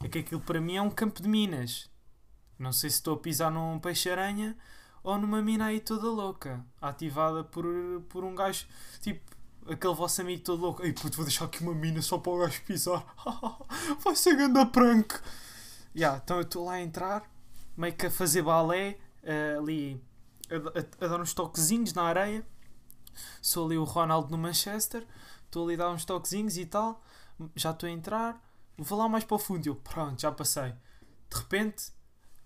É 0.04 0.08
que 0.08 0.20
aquilo 0.20 0.42
para 0.42 0.62
mim 0.62 0.75
é 0.75 0.82
um 0.82 0.90
campo 0.90 1.22
de 1.22 1.28
minas. 1.28 1.90
Não 2.58 2.72
sei 2.72 2.90
se 2.90 2.98
estou 2.98 3.16
a 3.16 3.20
pisar 3.20 3.52
num 3.52 3.80
peixe-aranha 3.80 4.56
ou 5.04 5.18
numa 5.20 5.42
mina 5.42 5.66
aí 5.66 5.80
toda 5.80 6.08
louca, 6.08 6.66
ativada 6.82 7.44
por, 7.44 7.66
por 8.10 8.24
um 8.24 8.34
gajo, 8.34 8.66
tipo, 9.02 9.36
aquele 9.68 9.94
vosso 9.94 10.22
amigo 10.22 10.44
todo 10.44 10.62
louco. 10.62 10.84
Ei 10.84 10.94
puto, 10.94 11.18
vou 11.18 11.25
deixar 11.25 11.46
aqui 11.46 11.62
uma 11.62 11.75
mina 11.75 12.02
só 12.02 12.18
para 12.18 12.32
o 12.32 12.38
gajo 12.40 12.62
pisar. 12.64 13.06
Vai 14.04 14.16
ser 14.16 14.36
grande 14.36 14.66
prank. 14.68 15.14
Yeah, 15.96 16.22
então 16.24 16.38
eu 16.38 16.44
estou 16.44 16.66
lá 16.66 16.74
a 16.74 16.82
entrar, 16.82 17.24
meio 17.78 17.94
que 17.94 18.08
a 18.08 18.12
fazer 18.12 18.42
balé, 18.42 18.98
uh, 19.24 19.60
ali 19.60 20.02
a, 20.50 20.56
a, 20.56 21.06
a, 21.06 21.08
dar 21.08 21.22
uns 21.22 21.34
toquezinhos 21.34 21.94
na 21.94 22.04
areia. 22.04 22.46
Sou 23.42 23.66
ali 23.66 23.78
o 23.78 23.84
Ronaldo 23.84 24.30
no 24.32 24.38
Manchester, 24.38 25.06
estou 25.46 25.66
ali 25.66 25.75
a 25.75 25.78
dar 25.78 25.92
uns 25.92 26.04
toquezinhos 26.04 26.58
e 26.58 26.66
tal. 26.66 27.02
Já 27.56 27.72
estou 27.72 27.88
a 27.88 27.92
entrar, 27.92 28.42
vou 28.77 28.98
lá 28.98 29.08
mais 29.08 29.24
para 29.24 29.36
o 29.36 29.39
fundo. 29.39 29.65
Eu, 29.67 29.75
pronto, 29.75 30.22
já 30.22 30.32
passei. 30.32 30.74
De 31.29 31.38
repente, 31.38 31.91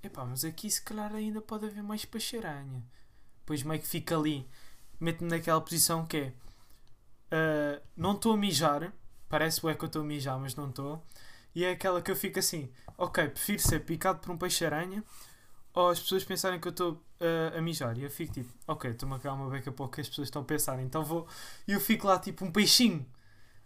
epá, 0.03 0.25
mas 0.25 0.43
aqui 0.43 0.69
se 0.69 0.81
calhar 0.81 1.13
ainda 1.13 1.41
pode 1.41 1.65
haver 1.65 1.83
mais 1.83 2.05
peixe-aranha. 2.05 2.83
Depois 3.39 3.63
meio 3.63 3.81
que 3.81 3.88
fica 3.88 4.17
ali, 4.17 4.48
mete-me 5.00 5.29
naquela 5.29 5.62
posição 5.62 6.05
que 6.05 6.17
é. 6.17 6.33
Uh, 7.31 7.81
não 7.95 8.13
estou 8.13 8.33
a 8.33 8.38
mijar, 8.38 8.91
parece 9.27 9.67
é 9.67 9.75
que 9.75 9.83
eu 9.83 9.88
estou 9.88 10.01
a 10.01 10.05
mijar, 10.05 10.39
mas 10.39 10.55
não 10.55 10.69
estou. 10.69 11.03
E 11.53 11.63
é 11.63 11.71
aquela 11.71 12.01
que 12.01 12.12
eu 12.12 12.15
fico 12.15 12.39
assim: 12.39 12.71
ok, 12.98 13.27
prefiro 13.29 13.62
ser 13.62 13.79
picado 13.81 14.19
por 14.19 14.31
um 14.31 14.38
peixe-aranha 14.38 15.03
ou 15.74 15.89
as 15.89 16.00
pessoas 16.00 16.24
pensarem 16.24 16.59
que 16.59 16.67
eu 16.67 16.71
estou 16.71 16.93
uh, 16.93 17.57
a 17.57 17.62
mijar. 17.62 17.98
E 17.98 18.03
eu 18.03 18.12
fico 18.12 18.33
tipo: 18.33 18.53
ok, 18.67 18.91
estou-me 18.91 19.15
a 19.15 19.19
calar 19.19 19.39
uma 19.39 19.50
beca 19.50 19.71
para 19.71 19.86
o 19.86 19.89
que 19.89 20.01
as 20.01 20.09
pessoas 20.09 20.27
estão 20.27 20.41
a 20.41 20.45
pensar. 20.45 20.79
Então 20.81 21.03
vou. 21.03 21.27
E 21.67 21.74
eu 21.74 21.79
fico 21.79 22.07
lá 22.07 22.19
tipo 22.19 22.45
um 22.45 22.51
peixinho 22.51 23.05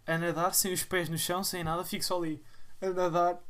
a 0.06 0.18
nadar, 0.18 0.54
sem 0.54 0.72
os 0.72 0.82
pés 0.82 1.08
no 1.08 1.16
chão, 1.16 1.42
sem 1.42 1.64
nada, 1.64 1.84
fico 1.84 2.04
só 2.04 2.18
ali 2.18 2.42
a 2.88 2.92
nadar, 2.92 3.40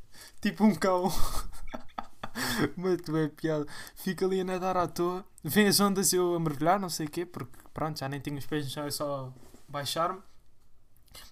tipo 0.40 0.64
um 0.64 0.74
cão. 0.74 1.08
Muito 2.76 3.12
bem 3.12 3.28
piada. 3.28 3.66
Fico 3.94 4.24
ali 4.24 4.40
a 4.40 4.44
nadar 4.44 4.76
à 4.76 4.88
toa. 4.88 5.24
Vem 5.42 5.66
as 5.68 5.80
ondas 5.80 6.12
eu 6.12 6.34
a 6.34 6.40
mergulhar, 6.40 6.80
não 6.80 6.88
sei 6.88 7.06
o 7.06 7.10
quê, 7.10 7.24
porque 7.26 7.56
pronto, 7.72 7.98
já 7.98 8.08
nem 8.08 8.20
tenho 8.20 8.38
os 8.38 8.46
pés 8.46 8.64
no 8.64 8.70
chão, 8.70 8.86
é 8.86 8.90
só 8.90 9.32
baixar-me. 9.68 10.20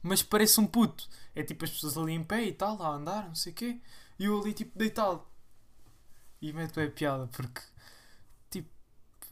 Mas 0.02 0.22
parece 0.22 0.60
um 0.60 0.66
puto. 0.66 1.08
É 1.34 1.42
tipo 1.42 1.64
as 1.64 1.70
pessoas 1.70 1.96
ali 1.96 2.12
em 2.12 2.22
pé 2.22 2.42
e 2.44 2.52
tal, 2.52 2.80
a 2.82 2.88
andar, 2.88 3.28
não 3.28 3.34
sei 3.34 3.52
o 3.52 3.54
quê. 3.54 3.80
E 4.18 4.24
eu 4.26 4.40
ali 4.40 4.52
tipo 4.52 4.78
deitado. 4.78 5.22
E 6.40 6.52
meto 6.52 6.74
bem 6.74 6.90
piada, 6.90 7.26
porque 7.28 7.60
tipo, 8.50 8.68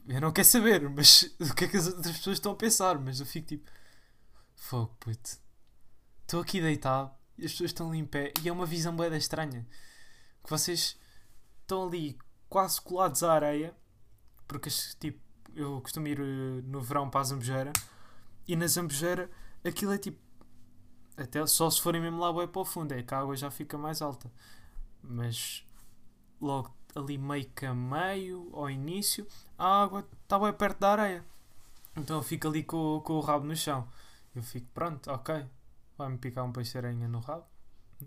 eu 0.08 0.20
não 0.20 0.32
quero 0.32 0.46
saber, 0.46 0.88
mas 0.88 1.34
o 1.40 1.54
que 1.54 1.64
é 1.64 1.68
que 1.68 1.76
as 1.76 1.86
outras 1.88 2.16
pessoas 2.16 2.36
estão 2.36 2.52
a 2.52 2.56
pensar, 2.56 2.98
mas 2.98 3.20
eu 3.20 3.26
fico 3.26 3.48
tipo, 3.48 3.70
fogo 4.54 4.94
puto. 5.00 5.38
Estou 6.26 6.40
aqui 6.40 6.60
deitado 6.60 7.19
e 7.40 7.46
as 7.46 7.52
pessoas 7.52 7.70
estão 7.70 7.88
ali 7.88 7.98
em 7.98 8.04
pé 8.04 8.32
e 8.42 8.48
é 8.48 8.52
uma 8.52 8.66
visão 8.66 8.94
bem 8.94 9.14
estranha. 9.16 9.66
Que 10.44 10.50
vocês 10.50 10.98
estão 11.62 11.86
ali 11.86 12.18
quase 12.48 12.80
colados 12.80 13.22
à 13.22 13.32
areia, 13.32 13.74
porque 14.46 14.68
tipo, 14.98 15.20
eu 15.54 15.80
costumo 15.80 16.06
ir 16.06 16.20
eh, 16.20 16.62
no 16.64 16.80
verão 16.80 17.08
para 17.08 17.20
a 17.20 17.24
Zambujeira 17.24 17.72
e 18.46 18.54
na 18.56 18.66
Zambujeira 18.66 19.30
aquilo 19.64 19.92
é 19.92 19.98
tipo 19.98 20.18
até 21.16 21.46
só 21.46 21.68
se 21.68 21.80
forem 21.80 22.00
mesmo 22.00 22.18
lá 22.18 22.32
bem 22.32 22.48
para 22.48 22.62
o 22.62 22.64
fundo, 22.64 22.92
é 22.92 23.02
que 23.02 23.14
a 23.14 23.18
água 23.18 23.36
já 23.36 23.50
fica 23.50 23.76
mais 23.76 24.00
alta. 24.00 24.30
Mas 25.02 25.64
logo 26.40 26.74
ali 26.94 27.18
meio 27.18 27.48
que 27.50 27.66
a 27.66 27.74
meio, 27.74 28.48
ao 28.52 28.70
início, 28.70 29.26
a 29.58 29.82
água 29.82 30.06
está 30.22 30.38
bem 30.38 30.52
perto 30.52 30.78
da 30.78 30.92
areia. 30.92 31.24
Então 31.96 32.16
eu 32.16 32.22
fico 32.22 32.48
ali 32.48 32.62
com, 32.62 33.00
com 33.04 33.14
o 33.14 33.20
rabo 33.20 33.46
no 33.46 33.54
chão. 33.54 33.86
Eu 34.34 34.42
fico, 34.42 34.66
pronto, 34.72 35.10
ok. 35.10 35.46
Vai-me 36.00 36.18
picar 36.18 36.44
um 36.44 36.52
peixe-aranha 36.52 37.06
no 37.06 37.20
rabo. 37.20 37.46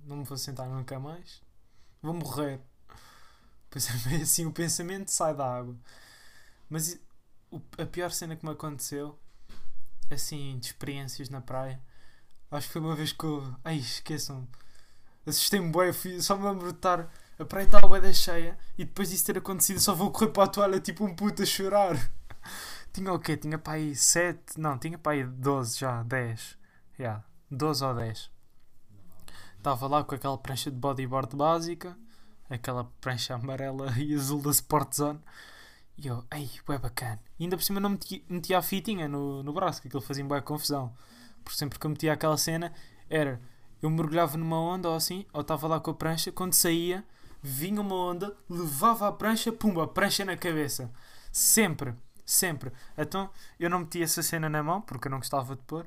Não 0.05 0.17
me 0.17 0.23
vou 0.23 0.37
sentar 0.37 0.67
nunca 0.67 0.99
mais. 0.99 1.41
Vou 2.01 2.13
morrer. 2.13 2.59
Pois 3.69 3.87
é 4.11 4.15
assim 4.21 4.45
o 4.45 4.51
pensamento 4.51 5.09
sai 5.09 5.35
da 5.35 5.45
água. 5.45 5.75
Mas 6.69 6.99
a 7.77 7.85
pior 7.85 8.11
cena 8.11 8.35
que 8.35 8.45
me 8.45 8.51
aconteceu, 8.51 9.19
assim, 10.09 10.57
de 10.57 10.67
experiências 10.67 11.29
na 11.29 11.39
praia, 11.39 11.79
Acho 12.53 12.67
que 12.67 12.73
foi 12.73 12.81
uma 12.83 12.95
vez 12.95 13.11
que 13.11 13.23
eu. 13.23 13.43
Ai, 13.63 13.77
esqueçam. 13.77 14.47
Assustei-me 15.25 15.71
bem, 15.71 15.91
fui, 15.91 16.21
só 16.21 16.37
me 16.37 16.45
lembro 16.45 16.67
de 16.67 16.75
estar. 16.75 17.11
A 17.39 17.45
praia 17.45 17.65
estava 17.65 17.99
da 17.99 18.13
cheia 18.13 18.55
e 18.77 18.85
depois 18.85 19.09
disso 19.09 19.25
ter 19.25 19.39
acontecido 19.39 19.79
só 19.79 19.95
vou 19.95 20.11
correr 20.11 20.29
para 20.29 20.43
a 20.43 20.47
toalha 20.47 20.79
tipo 20.79 21.03
um 21.03 21.15
puto 21.15 21.41
a 21.41 21.45
chorar. 21.47 21.95
tinha 22.93 23.11
o 23.11 23.17
quê? 23.17 23.35
Tinha 23.35 23.57
para 23.57 23.73
aí 23.73 23.95
7. 23.95 24.59
Não, 24.59 24.77
tinha 24.77 24.99
para 24.99 25.13
aí 25.13 25.23
12 25.23 25.79
já, 25.79 26.03
10. 26.03 26.57
Yeah, 26.99 27.23
12 27.53 27.85
ou 27.85 27.95
10. 27.95 28.31
Estava 29.57 29.87
lá 29.87 30.03
com 30.03 30.15
aquela 30.15 30.37
prancha 30.37 30.69
de 30.69 30.77
bodyboard 30.77 31.35
básica, 31.35 31.97
aquela 32.49 32.85
prancha 32.99 33.35
amarela 33.35 33.91
e 33.97 34.13
azul 34.13 34.41
da 34.41 34.51
Sport 34.51 34.93
Zone. 34.95 35.19
E 35.97 36.07
eu, 36.07 36.23
ei, 36.31 36.49
é 36.69 36.77
bacana. 36.77 37.19
E 37.39 37.43
ainda 37.43 37.55
por 37.55 37.63
cima 37.63 37.79
não 37.79 37.97
metia, 38.27 38.57
a 38.57 38.61
fitinha 38.61 39.07
no, 39.07 39.43
no 39.43 39.53
braço, 39.53 39.81
que 39.81 39.87
aquilo 39.87 40.01
fazia 40.01 40.25
boa 40.25 40.41
confusão. 40.41 40.93
Porque 41.43 41.57
sempre 41.57 41.77
que 41.77 41.85
eu 41.85 41.89
metia 41.89 42.13
aquela 42.13 42.37
cena, 42.37 42.73
era 43.09 43.39
eu 43.81 43.89
mergulhava 43.89 44.37
numa 44.37 44.59
onda 44.59 44.89
ou 44.89 44.95
assim, 44.95 45.25
ou 45.33 45.41
estava 45.41 45.67
lá 45.67 45.79
com 45.79 45.91
a 45.91 45.93
prancha, 45.93 46.31
quando 46.31 46.53
saía, 46.53 47.03
vinha 47.41 47.81
uma 47.81 47.95
onda, 47.95 48.35
levava 48.49 49.09
a 49.09 49.11
prancha, 49.11 49.51
pumba, 49.51 49.85
prancha 49.85 50.23
na 50.23 50.37
cabeça. 50.37 50.89
Sempre, 51.31 51.93
sempre. 52.25 52.71
Então 52.97 53.29
eu 53.59 53.69
não 53.69 53.79
metia 53.79 54.05
essa 54.05 54.23
cena 54.23 54.49
na 54.49 54.63
mão, 54.63 54.81
porque 54.81 55.07
eu 55.07 55.11
não 55.11 55.19
gostava 55.19 55.55
de 55.55 55.61
pôr, 55.63 55.85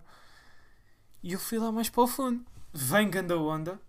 e 1.23 1.32
eu 1.32 1.38
fui 1.38 1.58
lá 1.58 1.70
mais 1.73 1.88
para 1.88 2.02
o 2.02 2.06
fundo. 2.06 2.44
Vem 2.73 3.11
grande 3.11 3.32
a 3.32 3.37
onda, 3.37 3.80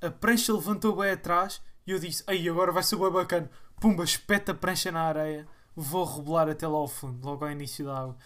a 0.00 0.10
prancha 0.10 0.52
levantou 0.52 0.96
bem 0.96 1.10
atrás, 1.10 1.62
e 1.86 1.92
eu 1.92 1.98
disse: 1.98 2.24
Aí 2.26 2.48
agora 2.48 2.72
vai 2.72 2.82
ser 2.82 2.96
bem 2.96 3.10
bacana. 3.10 3.50
Pumba, 3.80 4.04
espeta 4.04 4.52
a 4.52 4.54
prancha 4.54 4.90
na 4.90 5.02
areia, 5.02 5.46
vou 5.74 6.04
rebolar 6.04 6.48
até 6.48 6.66
lá 6.66 6.76
ao 6.76 6.88
fundo, 6.88 7.24
logo 7.24 7.44
ao 7.44 7.50
início 7.50 7.84
da 7.84 7.98
água. 7.98 8.16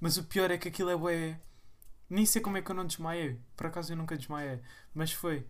Mas 0.00 0.16
o 0.16 0.24
pior 0.24 0.50
é 0.50 0.58
que 0.58 0.68
aquilo 0.68 0.90
é 0.90 0.96
bué 0.96 1.40
nem 2.08 2.24
sei 2.24 2.40
como 2.40 2.56
é 2.56 2.62
que 2.62 2.70
eu 2.70 2.74
não 2.74 2.86
desmaiei. 2.86 3.38
Por 3.56 3.66
acaso 3.66 3.92
eu 3.92 3.96
nunca 3.96 4.16
desmaiei. 4.16 4.60
Mas 4.94 5.12
foi. 5.12 5.46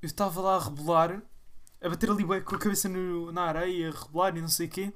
Eu 0.00 0.06
estava 0.06 0.40
lá 0.40 0.56
a 0.56 0.64
rebolar, 0.64 1.22
a 1.80 1.88
bater 1.88 2.10
ali 2.10 2.24
bem 2.24 2.42
com 2.42 2.54
a 2.54 2.58
cabeça 2.58 2.88
no, 2.88 3.30
na 3.32 3.42
areia, 3.44 3.90
a 3.90 3.92
rebolar 3.92 4.36
e 4.36 4.40
não 4.40 4.48
sei 4.48 4.66
o 4.66 4.70
quê. 4.70 4.92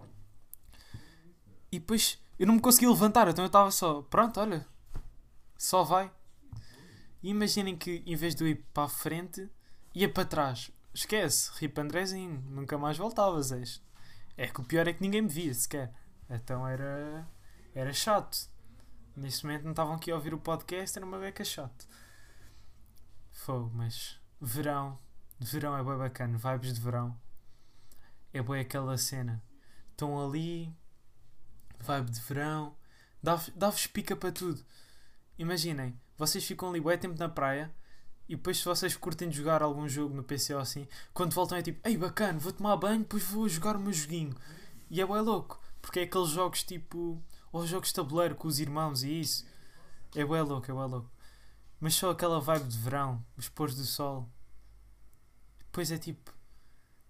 E 1.71 1.79
depois 1.79 2.19
eu 2.39 2.47
não 2.47 2.55
me 2.55 2.61
conseguia 2.61 2.89
levantar, 2.89 3.29
então 3.29 3.45
eu 3.45 3.49
estava 3.49 3.71
só, 3.71 4.01
pronto, 4.03 4.41
olha, 4.41 4.67
só 5.57 5.83
vai. 5.83 6.11
E 7.23 7.31
imaginem 7.31 7.77
que 7.77 8.03
em 8.07 8.17
vez 8.17 8.35
de 8.35 8.45
eu 8.45 8.49
ir 8.49 8.65
para 8.73 8.85
a 8.85 8.89
frente, 8.89 9.51
ia 9.95 10.09
para 10.09 10.25
trás. 10.25 10.71
Esquece, 10.95 11.51
Rip 11.57 11.79
Andrezinho, 11.81 12.41
nunca 12.49 12.79
mais 12.79 12.97
voltavas. 12.97 13.53
És. 13.53 13.83
É 14.37 14.47
que 14.47 14.61
o 14.61 14.65
pior 14.65 14.87
é 14.87 14.93
que 14.93 15.03
ninguém 15.03 15.23
me 15.23 15.29
via 15.29 15.53
sequer. 15.53 15.93
Então 16.31 16.67
era, 16.67 17.27
era 17.75 17.93
chato. 17.93 18.49
Neste 19.17 19.45
momento 19.45 19.65
não 19.65 19.73
estavam 19.73 19.95
aqui 19.95 20.11
a 20.11 20.15
ouvir 20.15 20.33
o 20.33 20.39
podcast, 20.39 20.97
era 20.97 21.05
uma 21.05 21.19
beca 21.19 21.45
chato. 21.45 21.89
Fogo, 23.33 23.71
mas 23.75 24.21
verão, 24.41 24.99
verão 25.41 25.77
é 25.77 25.83
bem 25.83 25.97
bacana, 25.97 26.39
vibes 26.39 26.75
de 26.75 26.81
verão. 26.81 27.19
É 28.33 28.43
bem 28.43 28.61
aquela 28.61 28.97
cena. 28.97 29.43
Estão 29.91 30.25
ali, 30.25 30.73
vibe 31.81 32.11
de 32.11 32.21
verão, 32.21 32.77
dá-vos 33.23 33.51
dá 33.57 33.73
pica 33.93 34.15
para 34.15 34.31
tudo. 34.31 34.65
Imaginem, 35.37 35.99
vocês 36.19 36.45
ficam 36.45 36.69
ali 36.69 36.81
bem 36.81 36.99
tempo 36.99 37.19
na 37.19 37.29
praia 37.29 37.73
e 38.29 38.37
depois 38.37 38.59
se 38.59 38.65
vocês 38.65 38.97
curtem 38.97 39.29
de 39.29 39.37
jogar 39.37 39.63
algum 39.63 39.89
jogo 39.89 40.15
no 40.15 40.23
PC 40.23 40.55
ou 40.55 40.61
assim, 40.61 40.87
quando 41.15 41.33
voltam 41.33 41.57
é 41.57 41.63
tipo, 41.63 41.81
ei 41.89 41.97
bacana, 41.97 42.39
vou 42.39 42.53
tomar 42.53 42.77
banho, 42.77 42.99
depois 42.99 43.23
vou 43.23 43.49
jogar 43.49 43.77
o 43.77 43.81
meu 43.81 43.93
joguinho. 43.93 44.35
E 44.91 45.01
é 45.01 45.07
bem 45.07 45.21
louco, 45.21 45.59
porque 45.81 46.01
é 46.01 46.03
aqueles 46.03 46.29
jogos 46.31 46.63
tipo 46.65 47.23
ou 47.53 47.67
jogos 47.67 47.89
de 47.89 47.95
tabuleiro 47.95 48.35
com 48.35 48.49
os 48.49 48.59
irmãos 48.59 49.03
e 49.03 49.21
isso. 49.21 49.47
É 50.15 50.25
bué 50.25 50.43
louco, 50.43 50.71
é 50.71 50.75
bué 50.75 50.85
louco. 50.87 51.11
Mas 51.81 51.95
só 51.95 52.11
aquela 52.11 52.41
vibe 52.41 52.69
de 52.69 52.77
verão, 52.77 53.25
os 53.37 53.49
pôr 53.49 53.71
do 53.71 53.85
sol. 53.85 54.29
Depois 55.61 55.93
é 55.93 55.97
tipo, 55.97 56.35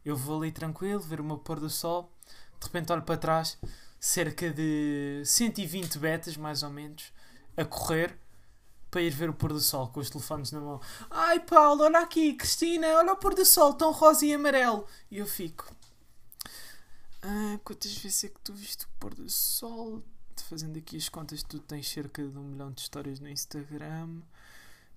eu 0.05 0.15
vou 0.15 0.41
ali 0.41 0.53
tranquilo, 0.53 1.01
ver 1.01 1.21
o 1.21 1.25
meu 1.25 1.39
pôr 1.39 1.59
do 1.59 1.71
sol, 1.71 2.13
de 2.61 2.67
repente 2.67 2.93
olho 2.93 3.03
para 3.03 3.17
trás, 3.17 3.59
cerca 3.99 4.51
de 4.51 5.23
120 5.25 5.99
betas 5.99 6.37
mais 6.37 6.63
ou 6.63 6.71
menos, 6.71 7.13
a 7.57 7.65
correr 7.65 8.19
para 8.91 9.03
ir 9.03 9.11
ver 9.11 9.31
o 9.31 9.35
pôr 9.35 9.53
do 9.53 9.61
sol 9.61 9.89
com 9.89 10.01
os 10.01 10.11
telefones 10.11 10.53
na 10.53 10.61
mão. 10.61 10.81
Ai 11.11 11.41
Paulo, 11.41 11.85
olha 11.85 12.01
aqui, 12.01 12.35
Cristina, 12.35 12.87
olha 12.89 13.13
o 13.13 13.17
pôr 13.17 13.35
do 13.35 13.45
sol, 13.45 13.75
tão 13.75 13.93
rosa 13.93 14.25
e 14.25 14.35
amarelo. 14.35 14.87
E 15.11 15.19
eu 15.19 15.27
fico. 15.27 15.75
Ah, 17.23 17.59
quantas 17.65 17.97
vezes 17.99 18.25
é 18.25 18.29
que 18.29 18.41
tu 18.41 18.53
viste 18.53 18.85
o 18.85 18.89
pôr 18.99 19.15
do 19.15 19.29
sol? 19.29 20.03
fazendo 20.45 20.79
aqui 20.79 20.97
as 20.97 21.09
contas, 21.09 21.43
tu 21.43 21.59
tens 21.59 21.89
cerca 21.89 22.27
de 22.27 22.39
um 22.39 22.43
milhão 22.43 22.71
de 22.73 22.81
histórias 22.81 23.21
no 23.21 23.29
Instagram, 23.29 24.21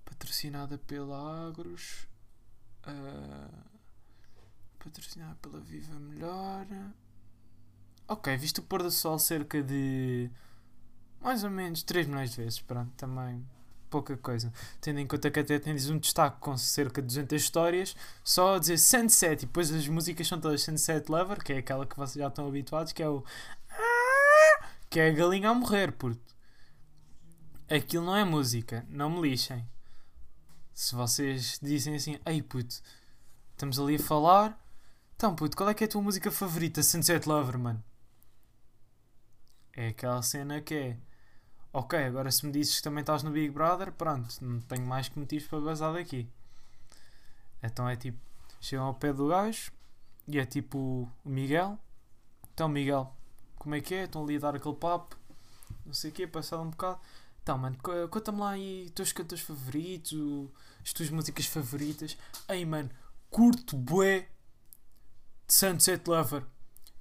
patrocinada 0.06 0.78
pela 0.78 1.48
Agros, 1.48 2.08
uh, 2.88 3.70
patrocinada 4.80 5.36
pela 5.42 5.60
Viva 5.60 6.00
Melhor. 6.00 6.68
Ok, 8.08 8.36
viste 8.38 8.60
o 8.60 8.64
pôr 8.64 8.84
do 8.84 8.92
sol 8.92 9.18
cerca 9.20 9.62
de. 9.62 10.30
Mais 11.20 11.44
ou 11.44 11.50
menos 11.50 11.84
3 11.84 12.08
milhões 12.08 12.32
de 12.32 12.38
vezes. 12.38 12.60
Pronto, 12.60 12.92
também 12.98 13.46
pouca 13.92 14.18
coisa. 14.18 14.52
Tendo 14.80 15.00
em 15.00 15.06
conta 15.06 15.30
que 15.30 15.40
até 15.42 15.60
tens 15.60 15.90
um 15.90 16.00
destaque 16.00 16.40
com 16.40 16.58
cerca 16.58 17.02
de 17.02 17.08
200 17.08 17.42
histórias, 17.42 17.96
só 18.24 18.56
a 18.56 18.60
dizer 18.60 18.80
Sunset, 18.80 19.44
e 19.44 19.46
depois 19.46 19.72
as 19.72 19.88
músicas 19.88 20.28
são 20.28 20.40
todas 20.40 20.64
Sunset 20.64 21.12
Lover, 21.12 21.44
que 21.44 21.54
é 21.54 21.58
aquela 21.58 21.86
que 21.86 21.98
vocês 21.98 22.16
já 22.16 22.30
estão 22.30 22.48
habituados, 22.48 22.94
que 22.94 23.04
é 23.04 23.10
o. 23.10 23.24
que 24.90 25.00
é 25.00 25.10
a 25.10 25.12
galinha 25.12 25.50
a 25.50 25.54
morrer, 25.54 25.92
puto. 25.92 26.34
Aquilo 27.70 28.06
não 28.06 28.16
é 28.16 28.24
música, 28.24 28.86
não 28.90 29.10
me 29.10 29.22
lixem. 29.22 29.68
Se 30.74 30.96
vocês 30.96 31.60
dizem 31.62 31.96
assim, 31.96 32.18
ei 32.26 32.42
puto, 32.42 32.82
estamos 33.52 33.78
ali 33.78 33.96
a 33.96 34.00
falar, 34.00 34.60
então 35.16 35.36
puto, 35.36 35.56
qual 35.56 35.70
é 35.70 35.74
que 35.74 35.84
é 35.84 35.88
a 35.88 35.90
tua 35.90 36.02
música 36.02 36.32
favorita? 36.32 36.82
Sunset 36.82 37.28
Lover, 37.28 37.60
mano. 37.60 37.84
É 39.74 39.90
aquela 39.90 40.22
cena 40.22 40.60
que 40.62 40.74
é 40.74 40.98
Ok, 41.74 41.98
agora 41.98 42.30
se 42.32 42.46
me 42.46 42.52
dizes 42.52 42.78
que 42.78 42.84
também 42.84 43.02
estás 43.02 43.24
no 43.24 43.32
Big 43.32 43.50
Brother, 43.50 43.94
pronto, 43.94 44.28
não 44.42 44.60
tenho 44.62 44.86
mais 44.86 45.08
que 45.08 45.18
motivos 45.18 45.48
para 45.48 45.60
vazar 45.60 45.94
daqui. 45.94 46.30
Então 47.64 47.88
é 47.88 47.96
tipo, 47.96 48.20
chegam 48.60 48.86
ao 48.86 48.94
pé 48.94 49.14
do 49.14 49.28
gajo 49.28 49.72
e 50.28 50.38
é 50.38 50.46
tipo 50.46 51.10
o 51.24 51.30
Miguel. 51.30 51.80
Então, 52.54 52.68
Miguel, 52.68 53.16
como 53.58 53.76
é 53.76 53.82
que 53.82 53.96
é? 53.96 54.04
Estão 54.04 54.24
ali 54.24 54.36
a 54.36 54.40
dar 54.40 54.56
aquele 54.56 54.76
papo, 54.76 55.18
não 55.86 55.94
sei 55.94 56.12
o 56.12 56.14
quê, 56.14 56.28
passado 56.28 56.62
um 56.62 56.70
bocado. 56.70 57.00
Então, 57.42 57.58
mano, 57.58 57.78
conta-me 58.10 58.40
lá 58.40 58.52
aí 58.52 58.86
os 58.88 58.92
teus 58.92 59.14
cantores 59.14 59.44
favoritos, 59.44 60.50
as 60.84 60.92
tuas 60.92 61.10
músicas 61.10 61.46
favoritas. 61.46 62.18
Ei, 62.50 62.66
mano, 62.66 62.90
curto 63.30 63.78
bué 63.78 64.28
de 65.48 65.54
Sunset 65.54 66.08
Lover. 66.08 66.44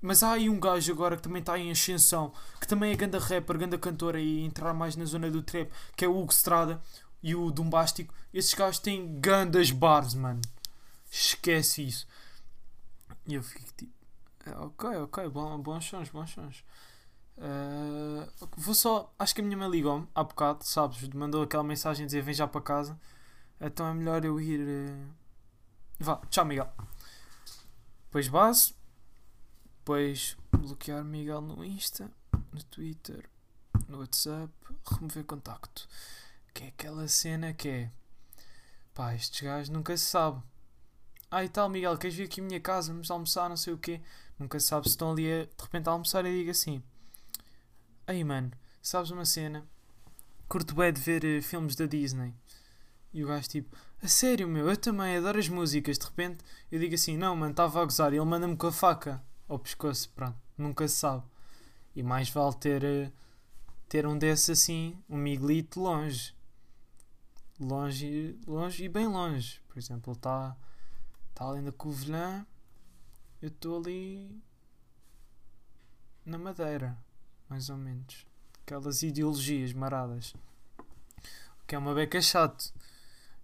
Mas 0.00 0.22
há 0.22 0.32
aí 0.32 0.48
um 0.48 0.58
gajo 0.58 0.90
agora 0.92 1.16
que 1.16 1.22
também 1.22 1.40
está 1.40 1.58
em 1.58 1.70
ascensão, 1.70 2.32
que 2.58 2.66
também 2.66 2.92
é 2.92 2.96
ganda 2.96 3.18
rapper, 3.18 3.58
ganda 3.58 3.78
cantor 3.78 4.16
e 4.16 4.44
entrar 4.44 4.72
mais 4.72 4.96
na 4.96 5.04
zona 5.04 5.30
do 5.30 5.42
trap, 5.42 5.70
que 5.94 6.04
é 6.04 6.08
o 6.08 6.18
Hugo 6.18 6.32
Strada 6.32 6.80
e 7.22 7.34
o 7.34 7.50
Dumbástico. 7.50 8.14
Esses 8.32 8.54
gajos 8.54 8.78
têm 8.78 9.20
gandas 9.20 9.70
bars, 9.70 10.14
mano. 10.14 10.40
Esquece 11.10 11.86
isso. 11.86 12.06
E 13.26 13.34
eu 13.34 13.42
fico 13.42 13.72
tipo, 13.76 13.92
é, 14.46 14.56
ok, 14.56 14.88
ok, 15.02 15.28
bom, 15.28 15.58
bons 15.58 15.84
sons, 15.84 16.08
bons 16.08 16.30
sons. 16.30 16.64
Uh, 17.36 18.48
vou 18.56 18.74
só, 18.74 19.12
acho 19.18 19.34
que 19.34 19.40
a 19.40 19.44
minha 19.44 19.56
mãe 19.56 19.68
ligou-me 19.68 20.06
há 20.14 20.24
bocado, 20.24 20.64
sabes? 20.64 21.06
Mandou 21.10 21.42
aquela 21.42 21.64
mensagem 21.64 22.04
a 22.04 22.06
dizer 22.06 22.22
vem 22.22 22.34
já 22.34 22.46
para 22.48 22.60
casa. 22.60 22.98
Então 23.60 23.86
é 23.86 23.92
melhor 23.92 24.24
eu 24.24 24.40
ir. 24.40 24.60
Uh... 24.60 25.06
Vá, 25.98 26.20
tchau, 26.30 26.44
Miguel. 26.46 26.72
Pois 28.10 28.28
base 28.28 28.74
depois 29.80 30.36
bloquear 30.52 31.02
Miguel 31.02 31.40
no 31.40 31.64
Insta, 31.64 32.10
no 32.52 32.62
Twitter, 32.64 33.28
no 33.88 34.00
WhatsApp, 34.00 34.52
remover 34.84 35.24
contacto. 35.24 35.88
Que 36.52 36.64
é 36.64 36.68
aquela 36.68 37.08
cena 37.08 37.54
que 37.54 37.68
é 37.68 37.90
pá, 38.92 39.14
estes 39.14 39.40
gajos 39.40 39.70
nunca 39.70 39.96
se 39.96 40.04
sabe. 40.04 40.42
Ah 41.30 41.44
e 41.44 41.48
tal, 41.48 41.68
Miguel, 41.68 41.96
queres 41.96 42.14
vir 42.14 42.24
aqui 42.24 42.40
à 42.40 42.44
minha 42.44 42.60
casa? 42.60 42.92
Vamos 42.92 43.10
almoçar, 43.10 43.48
não 43.48 43.56
sei 43.56 43.72
o 43.72 43.78
quê. 43.78 44.02
Nunca 44.38 44.60
se 44.60 44.66
sabe 44.66 44.84
se 44.86 44.90
estão 44.90 45.12
ali 45.12 45.32
a, 45.32 45.44
de 45.44 45.62
repente 45.62 45.88
a 45.88 45.92
almoçar 45.92 46.26
e 46.26 46.38
digo 46.38 46.50
assim: 46.50 46.82
Aí 48.06 48.22
mano, 48.22 48.52
sabes 48.82 49.10
uma 49.10 49.24
cena? 49.24 49.66
Curto 50.46 50.74
bem 50.74 50.92
de 50.92 51.00
ver 51.00 51.24
uh, 51.24 51.42
filmes 51.42 51.74
da 51.74 51.86
Disney. 51.86 52.34
E 53.14 53.24
o 53.24 53.28
gajo 53.28 53.48
tipo, 53.48 53.76
a 54.02 54.08
sério 54.08 54.46
meu, 54.46 54.68
eu 54.68 54.76
também 54.76 55.16
adoro 55.16 55.38
as 55.38 55.48
músicas. 55.48 55.96
De 55.96 56.04
repente 56.04 56.44
eu 56.70 56.78
digo 56.78 56.94
assim: 56.94 57.16
Não, 57.16 57.34
mano, 57.34 57.52
estava 57.52 57.80
a 57.80 57.84
gozar. 57.84 58.12
E 58.12 58.16
ele 58.16 58.24
manda-me 58.26 58.56
com 58.56 58.66
a 58.66 58.72
faca 58.72 59.22
ao 59.50 59.58
pescoço, 59.58 60.08
pronto, 60.10 60.38
nunca 60.56 60.86
se 60.86 60.96
sabe. 60.96 61.24
E 61.94 62.02
mais 62.04 62.30
vale 62.30 62.54
ter, 62.54 62.84
eh, 62.84 63.12
ter 63.88 64.06
um 64.06 64.16
desses 64.16 64.50
assim, 64.50 64.96
um 65.08 65.16
Miguelito 65.16 65.80
longe. 65.80 66.34
Longe, 67.58 68.38
longe 68.46 68.84
e 68.84 68.88
bem 68.88 69.08
longe. 69.08 69.60
Por 69.68 69.76
exemplo, 69.76 70.12
está 70.12 70.56
tá 71.34 71.44
além 71.44 71.64
da 71.64 71.72
Covilhã, 71.72 72.46
eu 73.42 73.48
estou 73.48 73.78
ali 73.78 74.40
na 76.24 76.38
Madeira, 76.38 76.96
mais 77.48 77.68
ou 77.68 77.76
menos. 77.76 78.24
Aquelas 78.62 79.02
ideologias 79.02 79.72
maradas. 79.72 80.32
O 81.60 81.66
que 81.66 81.74
é 81.74 81.78
uma 81.78 81.92
beca 81.92 82.22
chato. 82.22 82.72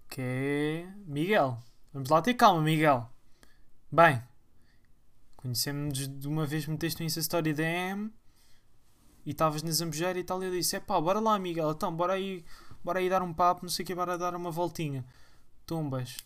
Que 0.09 0.21
é 0.21 0.87
Miguel. 1.05 1.59
Vamos 1.93 2.11
lá 2.11 2.23
ter 2.23 2.35
calma, 2.35 2.63
Miguel. 2.63 3.11
Bem, 3.91 4.23
Conhecemos 5.47 6.09
de 6.09 6.27
uma 6.27 6.45
vez, 6.45 6.67
meteste 6.67 7.01
um 7.01 7.07
Insta 7.07 7.21
Story 7.21 7.53
DM 7.53 8.13
e 9.25 9.31
estavas 9.31 9.63
na 9.63 9.71
Zambujeira 9.71 10.19
e 10.19 10.25
tal. 10.25 10.43
E 10.43 10.47
eu 10.47 10.51
disse: 10.51 10.75
é 10.75 10.81
pá, 10.81 11.01
bora 11.01 11.21
lá, 11.21 11.39
Miguel, 11.39 11.71
então, 11.71 11.95
bora 11.95 12.15
aí, 12.15 12.45
bora 12.83 12.99
aí 12.99 13.09
dar 13.09 13.23
um 13.23 13.33
papo, 13.33 13.63
não 13.63 13.69
sei 13.69 13.85
o 13.85 13.87
que, 13.87 13.95
bora 13.95 14.19
dar 14.19 14.35
uma 14.35 14.51
voltinha. 14.51 15.07
Tumbas. 15.65 16.17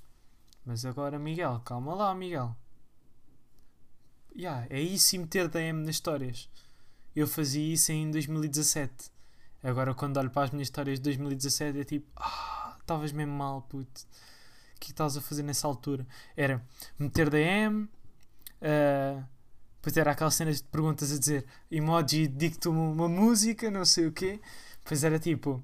Mas 0.64 0.86
agora, 0.86 1.18
Miguel, 1.18 1.60
calma 1.66 1.94
lá, 1.94 2.14
Miguel. 2.14 2.56
Yeah, 4.34 4.66
é 4.70 4.80
isso 4.80 5.16
e 5.16 5.18
meter 5.18 5.48
DM 5.48 5.80
nas 5.80 5.96
histórias. 5.96 6.48
Eu 7.14 7.26
fazia 7.26 7.74
isso 7.74 7.92
em 7.92 8.10
2017. 8.10 9.10
Agora, 9.62 9.92
quando 9.92 10.16
olho 10.16 10.30
para 10.30 10.44
as 10.44 10.50
minhas 10.50 10.68
histórias 10.68 10.98
de 10.98 11.02
2017, 11.02 11.78
é 11.78 11.84
tipo, 11.84 12.10
ah, 12.16 12.78
estavas 12.80 13.12
mesmo 13.12 13.34
mal, 13.34 13.60
puto. 13.60 14.00
O 14.76 14.80
que 14.80 14.92
estavas 14.92 15.14
a 15.18 15.20
fazer 15.20 15.42
nessa 15.42 15.66
altura? 15.68 16.06
Era 16.34 16.64
meter 16.98 17.28
DM, 17.28 17.86
Uh, 18.60 19.24
pois 19.80 19.96
era 19.96 20.12
aquelas 20.12 20.34
cenas 20.34 20.58
de 20.58 20.64
perguntas 20.64 21.12
a 21.12 21.18
dizer 21.18 21.46
emoji, 21.70 22.28
digo-te 22.28 22.68
uma, 22.68 23.08
música, 23.08 23.70
não 23.70 23.84
sei 23.84 24.06
o 24.06 24.12
quê. 24.12 24.40
Pois 24.84 25.04
era 25.04 25.18
tipo. 25.18 25.62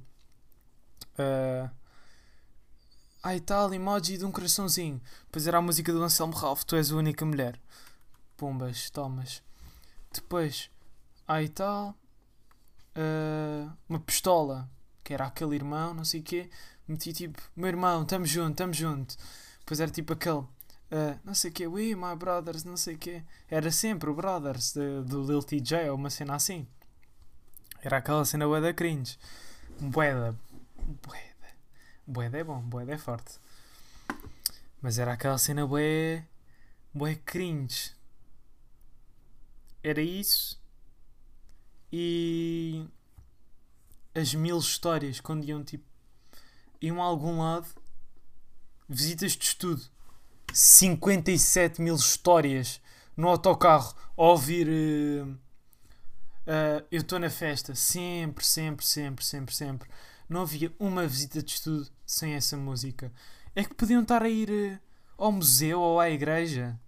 Uh, 1.18 1.70
ai 3.22 3.40
tal, 3.40 3.72
emoji 3.72 4.18
de 4.18 4.24
um 4.24 4.32
coraçãozinho. 4.32 5.00
Pois 5.30 5.46
era 5.46 5.58
a 5.58 5.62
música 5.62 5.92
do 5.92 6.02
Anselmo 6.02 6.34
Ralph, 6.34 6.64
tu 6.64 6.76
és 6.76 6.90
a 6.90 6.96
única 6.96 7.24
mulher. 7.24 7.60
Pumbas, 8.36 8.90
tomas. 8.90 9.42
Depois, 10.12 10.70
ai 11.26 11.48
tal. 11.48 11.94
Uh, 12.96 13.70
uma 13.88 14.00
pistola, 14.00 14.70
que 15.04 15.12
era 15.12 15.26
aquele 15.26 15.54
irmão, 15.54 15.92
não 15.92 16.04
sei 16.04 16.20
o 16.20 16.22
quê. 16.22 16.50
Meti 16.88 17.12
tipo, 17.12 17.42
meu 17.54 17.68
irmão, 17.68 18.04
tamo 18.04 18.24
junto, 18.24 18.56
tamo 18.56 18.72
junto. 18.72 19.16
Depois 19.60 19.80
era 19.80 19.90
tipo 19.90 20.12
aquele 20.12 20.44
Uh, 20.90 21.18
não 21.24 21.34
sei 21.34 21.50
o 21.50 21.52
que, 21.52 21.66
we, 21.66 21.96
my 21.96 22.14
brothers, 22.16 22.62
não 22.62 22.76
sei 22.76 22.94
o 22.94 22.98
que. 22.98 23.22
Era 23.50 23.70
sempre 23.72 24.08
o 24.08 24.14
Brothers 24.14 24.72
de, 24.72 25.02
do 25.02 25.24
Lil 25.24 25.42
TJ 25.42 25.90
ou 25.90 25.96
uma 25.96 26.10
cena 26.10 26.36
assim. 26.36 26.66
Era 27.82 27.98
aquela 27.98 28.24
cena 28.24 28.46
bué 28.46 28.60
da 28.60 28.72
cringe. 28.72 29.18
Boeda. 29.80 30.36
Boeda. 31.02 31.26
Boeda 32.06 32.38
é 32.38 32.44
bom, 32.44 32.60
boeda 32.60 32.94
é 32.94 32.98
forte. 32.98 33.38
Mas 34.80 34.98
era 34.98 35.12
aquela 35.12 35.38
cena 35.38 35.66
bué. 35.66 36.24
bué 36.94 37.16
cringe. 37.16 37.92
Era 39.82 40.00
isso. 40.00 40.60
E. 41.92 42.86
as 44.14 44.34
mil 44.34 44.58
histórias 44.58 45.20
quando 45.20 45.44
iam 45.44 45.64
tipo. 45.64 45.84
iam 46.80 47.02
a 47.02 47.06
algum 47.06 47.40
lado. 47.40 47.66
Visitas 48.88 49.32
de 49.32 49.44
estudo 49.44 49.95
57 50.56 51.82
mil 51.82 51.96
histórias 51.96 52.80
no 53.14 53.28
autocarro 53.28 53.94
a 54.16 54.22
ouvir. 54.22 54.66
Uh, 54.66 55.32
uh, 56.46 56.86
eu 56.90 57.02
estou 57.02 57.18
na 57.18 57.28
festa. 57.28 57.74
Sempre, 57.74 58.42
sempre, 58.42 58.86
sempre, 58.86 59.22
sempre, 59.22 59.54
sempre. 59.54 59.90
Não 60.26 60.40
havia 60.40 60.74
uma 60.78 61.06
visita 61.06 61.42
de 61.42 61.52
estudo 61.52 61.86
sem 62.06 62.32
essa 62.32 62.56
música. 62.56 63.12
É 63.54 63.64
que 63.64 63.74
podiam 63.74 64.00
estar 64.00 64.22
a 64.22 64.30
ir 64.30 64.48
uh, 64.48 64.78
ao 65.18 65.30
museu 65.30 65.78
ou 65.78 66.00
à 66.00 66.08
igreja. 66.08 66.80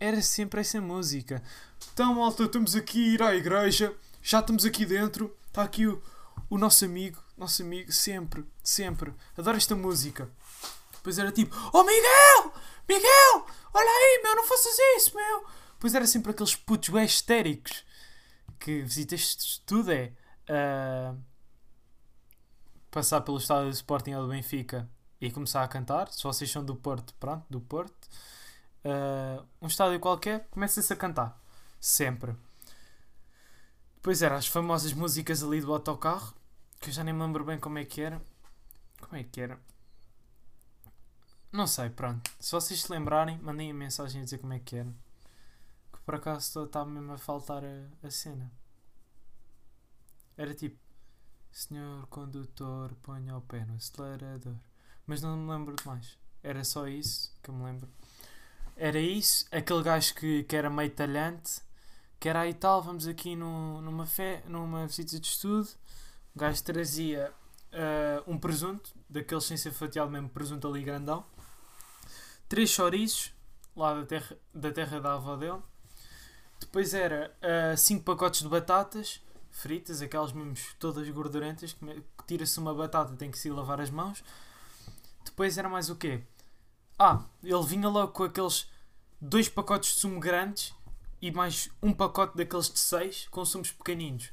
Era 0.00 0.20
sempre 0.20 0.60
essa 0.60 0.80
música. 0.80 1.40
Então, 1.92 2.16
malta, 2.16 2.42
estamos 2.42 2.74
aqui 2.74 3.10
a 3.10 3.14
ir 3.14 3.22
à 3.22 3.36
igreja. 3.36 3.94
Já 4.20 4.40
estamos 4.40 4.64
aqui 4.64 4.84
dentro. 4.84 5.32
Está 5.46 5.62
aqui 5.62 5.86
o, 5.86 6.02
o 6.48 6.58
nosso 6.58 6.84
amigo. 6.84 7.22
Nosso 7.38 7.62
amigo, 7.62 7.92
sempre, 7.92 8.44
sempre. 8.64 9.14
Adoro 9.38 9.56
esta 9.56 9.76
música. 9.76 10.28
Depois 10.92 11.20
era 11.20 11.30
tipo: 11.30 11.54
Oh 11.72 11.84
Miguel! 11.84 12.52
Miguel! 12.90 13.46
Olha 13.72 13.88
aí, 13.88 14.20
meu, 14.20 14.34
não 14.34 14.44
faças 14.44 14.76
isso, 14.96 15.14
meu! 15.14 15.46
Pois 15.78 15.94
era 15.94 16.08
sempre 16.08 16.32
aqueles 16.32 16.56
putos 16.56 16.88
bem 16.88 17.04
histéricos 17.04 17.84
que 18.58 18.82
visitas 18.82 19.62
tudo 19.64 19.92
é 19.92 20.12
uh, 20.48 21.16
passar 22.90 23.20
pelo 23.20 23.38
estádio 23.38 23.68
do 23.68 23.74
Sporting 23.74 24.14
ou 24.14 24.24
do 24.24 24.30
Benfica 24.30 24.90
e 25.20 25.30
começar 25.30 25.62
a 25.62 25.68
cantar. 25.68 26.10
Se 26.12 26.24
vocês 26.24 26.50
são 26.50 26.64
do 26.64 26.74
Porto, 26.74 27.14
pronto, 27.14 27.46
do 27.48 27.60
Porto. 27.60 28.08
Uh, 28.84 29.46
um 29.62 29.68
estádio 29.68 30.00
qualquer, 30.00 30.48
começa-se 30.50 30.92
a 30.92 30.96
cantar. 30.96 31.40
Sempre. 31.78 32.34
Depois 33.94 34.20
eram 34.20 34.34
as 34.34 34.48
famosas 34.48 34.92
músicas 34.92 35.44
ali 35.44 35.60
do 35.60 35.72
autocarro, 35.72 36.34
que 36.80 36.90
eu 36.90 36.92
já 36.92 37.04
nem 37.04 37.14
me 37.14 37.22
lembro 37.22 37.44
bem 37.44 37.58
como 37.58 37.78
é 37.78 37.84
que 37.84 38.00
era. 38.00 38.20
Como 39.00 39.16
é 39.16 39.22
que 39.22 39.40
era? 39.40 39.69
Não 41.52 41.66
sei, 41.66 41.90
pronto. 41.90 42.30
Se 42.38 42.52
vocês 42.52 42.82
se 42.82 42.92
lembrarem, 42.92 43.38
mandem 43.38 43.70
a 43.70 43.74
mensagem 43.74 44.20
a 44.20 44.24
dizer 44.24 44.38
como 44.38 44.52
é 44.52 44.60
que 44.60 44.76
era. 44.76 44.94
Que 45.92 46.00
por 46.04 46.14
acaso 46.14 46.64
está 46.64 46.84
mesmo 46.84 47.12
a 47.12 47.18
faltar 47.18 47.64
a, 47.64 48.06
a 48.06 48.10
cena. 48.10 48.50
Era 50.36 50.54
tipo, 50.54 50.78
Senhor 51.50 52.06
condutor, 52.06 52.94
ponha 53.02 53.36
o 53.36 53.40
pé 53.40 53.64
no 53.64 53.74
acelerador. 53.74 54.54
Mas 55.06 55.20
não 55.20 55.36
me 55.36 55.50
lembro 55.50 55.74
de 55.74 55.84
mais. 55.86 56.16
Era 56.42 56.62
só 56.62 56.86
isso 56.86 57.34
que 57.42 57.50
eu 57.50 57.54
me 57.54 57.64
lembro. 57.64 57.88
Era 58.76 58.98
isso, 59.00 59.44
aquele 59.50 59.82
gajo 59.82 60.14
que, 60.14 60.44
que 60.44 60.56
era 60.56 60.70
meio 60.70 60.90
talhante, 60.90 61.60
que 62.18 62.28
era 62.28 62.40
aí 62.40 62.54
tal, 62.54 62.80
vamos 62.80 63.06
aqui 63.06 63.34
no, 63.36 63.82
numa, 63.82 64.06
fé, 64.06 64.42
numa 64.46 64.86
visita 64.86 65.18
de 65.18 65.26
estudo. 65.26 65.68
O 66.34 66.38
gajo 66.38 66.62
trazia 66.62 67.32
uh, 67.72 68.30
um 68.30 68.38
presunto, 68.38 68.94
daqueles 69.08 69.44
sem 69.44 69.56
ser 69.56 69.72
fatiado 69.72 70.10
mesmo, 70.10 70.28
presunto 70.28 70.66
ali 70.68 70.82
grandão. 70.82 71.24
Três 72.50 72.68
chouriços, 72.68 73.32
lá 73.76 73.94
da 73.94 74.04
terra 74.04 74.36
da, 74.52 74.72
terra 74.72 75.00
da 75.00 75.14
avó 75.14 75.36
dele. 75.36 75.62
Depois 76.58 76.92
era 76.94 77.32
5 77.76 78.00
uh, 78.00 78.04
pacotes 78.04 78.42
de 78.42 78.48
batatas 78.48 79.22
fritas, 79.52 80.02
aquelas 80.02 80.32
mesmo 80.32 80.56
todas 80.80 81.08
gordurentas, 81.10 81.74
que 81.74 82.02
tira-se 82.26 82.58
uma 82.58 82.74
batata, 82.74 83.14
tem 83.14 83.30
que 83.30 83.38
se 83.38 83.48
lavar 83.50 83.80
as 83.80 83.88
mãos. 83.88 84.24
Depois 85.24 85.56
era 85.58 85.68
mais 85.68 85.90
o 85.90 85.94
quê? 85.94 86.24
Ah, 86.98 87.24
ele 87.40 87.62
vinha 87.62 87.88
logo 87.88 88.12
com 88.12 88.24
aqueles 88.24 88.68
dois 89.20 89.48
pacotes 89.48 89.94
de 89.94 90.00
sumo 90.00 90.18
grandes 90.18 90.74
e 91.22 91.30
mais 91.30 91.70
um 91.80 91.92
pacote 91.92 92.36
daqueles 92.36 92.68
de 92.68 92.80
seis 92.80 93.28
com 93.30 93.44
sumos 93.44 93.70
pequeninos. 93.70 94.28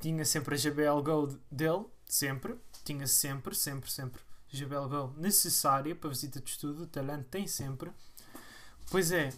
Tinha 0.00 0.24
sempre 0.24 0.56
a 0.56 0.58
JBL 0.58 1.02
Go 1.04 1.38
dele, 1.52 1.84
sempre. 2.04 2.58
Tinha 2.84 3.06
sempre, 3.06 3.54
sempre, 3.54 3.88
sempre 3.88 4.33
JBL 4.56 4.88
Go 4.88 5.14
necessária 5.16 5.94
para 5.94 6.10
visita 6.10 6.40
de 6.40 6.50
estudo. 6.50 6.84
O 6.84 6.86
talhante 6.86 7.24
tem 7.30 7.46
sempre. 7.46 7.90
Pois 8.90 9.10
é, 9.10 9.32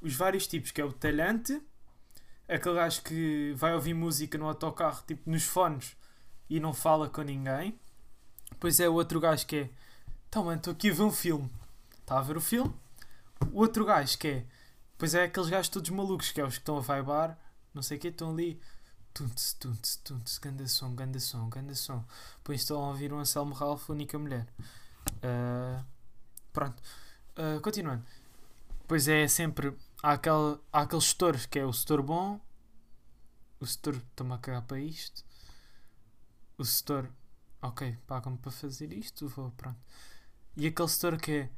os 0.00 0.14
vários 0.14 0.46
tipos, 0.46 0.70
que 0.70 0.80
é 0.80 0.84
o 0.84 0.92
talhante, 0.92 1.60
aquele 2.48 2.74
gajo 2.74 3.02
que 3.02 3.52
vai 3.56 3.74
ouvir 3.74 3.94
música 3.94 4.36
no 4.36 4.46
autocarro, 4.46 5.02
tipo 5.06 5.30
nos 5.30 5.44
fones, 5.44 5.96
e 6.48 6.58
não 6.58 6.72
fala 6.72 7.08
com 7.08 7.22
ninguém. 7.22 7.78
Depois 8.50 8.80
é 8.80 8.88
o 8.88 8.94
outro 8.94 9.20
gajo 9.20 9.46
que 9.46 9.56
é, 9.56 9.70
então 10.28 10.44
mano, 10.44 10.58
estou 10.58 10.72
aqui 10.72 10.90
a 10.90 10.94
ver 10.94 11.02
um 11.02 11.12
filme. 11.12 11.50
Está 12.00 12.18
a 12.18 12.22
ver 12.22 12.36
o 12.36 12.40
filme? 12.40 12.74
O 13.52 13.60
outro 13.60 13.84
gajo 13.84 14.18
que 14.18 14.28
é, 14.28 14.46
pois 14.98 15.14
é 15.14 15.24
aqueles 15.24 15.48
gajos 15.48 15.68
todos 15.68 15.90
malucos, 15.90 16.32
que 16.32 16.40
é 16.40 16.44
os 16.44 16.54
que 16.54 16.60
estão 16.60 16.76
a 16.76 16.80
vibar, 16.80 17.38
não 17.72 17.82
sei 17.82 17.96
o 17.96 18.00
que, 18.00 18.08
estão 18.08 18.30
ali. 18.30 18.60
Tuntes, 19.12 19.54
tuntes, 19.54 19.96
tuntes, 19.96 20.38
ganda 20.38 20.66
som, 20.68 20.94
ganda 20.94 21.20
som, 21.20 21.48
ganda 21.48 21.74
som. 21.74 22.04
Depois 22.38 22.60
estão 22.60 22.82
a 22.82 22.88
ouvir 22.88 23.12
um 23.12 23.18
Anselmo 23.18 23.54
Ralph, 23.54 23.88
única 23.90 24.18
mulher. 24.18 24.46
Uh, 25.16 25.84
pronto. 26.52 26.82
Uh, 27.36 27.60
continuando. 27.60 28.04
Pois 28.86 29.08
é 29.08 29.28
sempre 29.28 29.76
há, 30.02 30.12
aquele, 30.12 30.58
há 30.72 30.80
aqueles 30.80 31.04
setores 31.04 31.46
que 31.46 31.58
é 31.58 31.64
o 31.64 31.72
setor 31.72 32.02
bom, 32.02 32.40
o 33.60 33.66
setor 33.66 33.94
está-me 33.94 34.32
a 34.32 34.38
cagar 34.38 34.62
para 34.62 34.80
isto, 34.80 35.24
o 36.58 36.64
setor, 36.64 37.08
ok, 37.62 37.96
pagam-me 38.06 38.38
para 38.38 38.50
fazer 38.50 38.92
isto, 38.92 39.28
vou, 39.28 39.50
pronto. 39.52 39.78
E 40.56 40.66
aquele 40.66 40.88
setor 40.88 41.18
que 41.18 41.32
é 41.32 41.50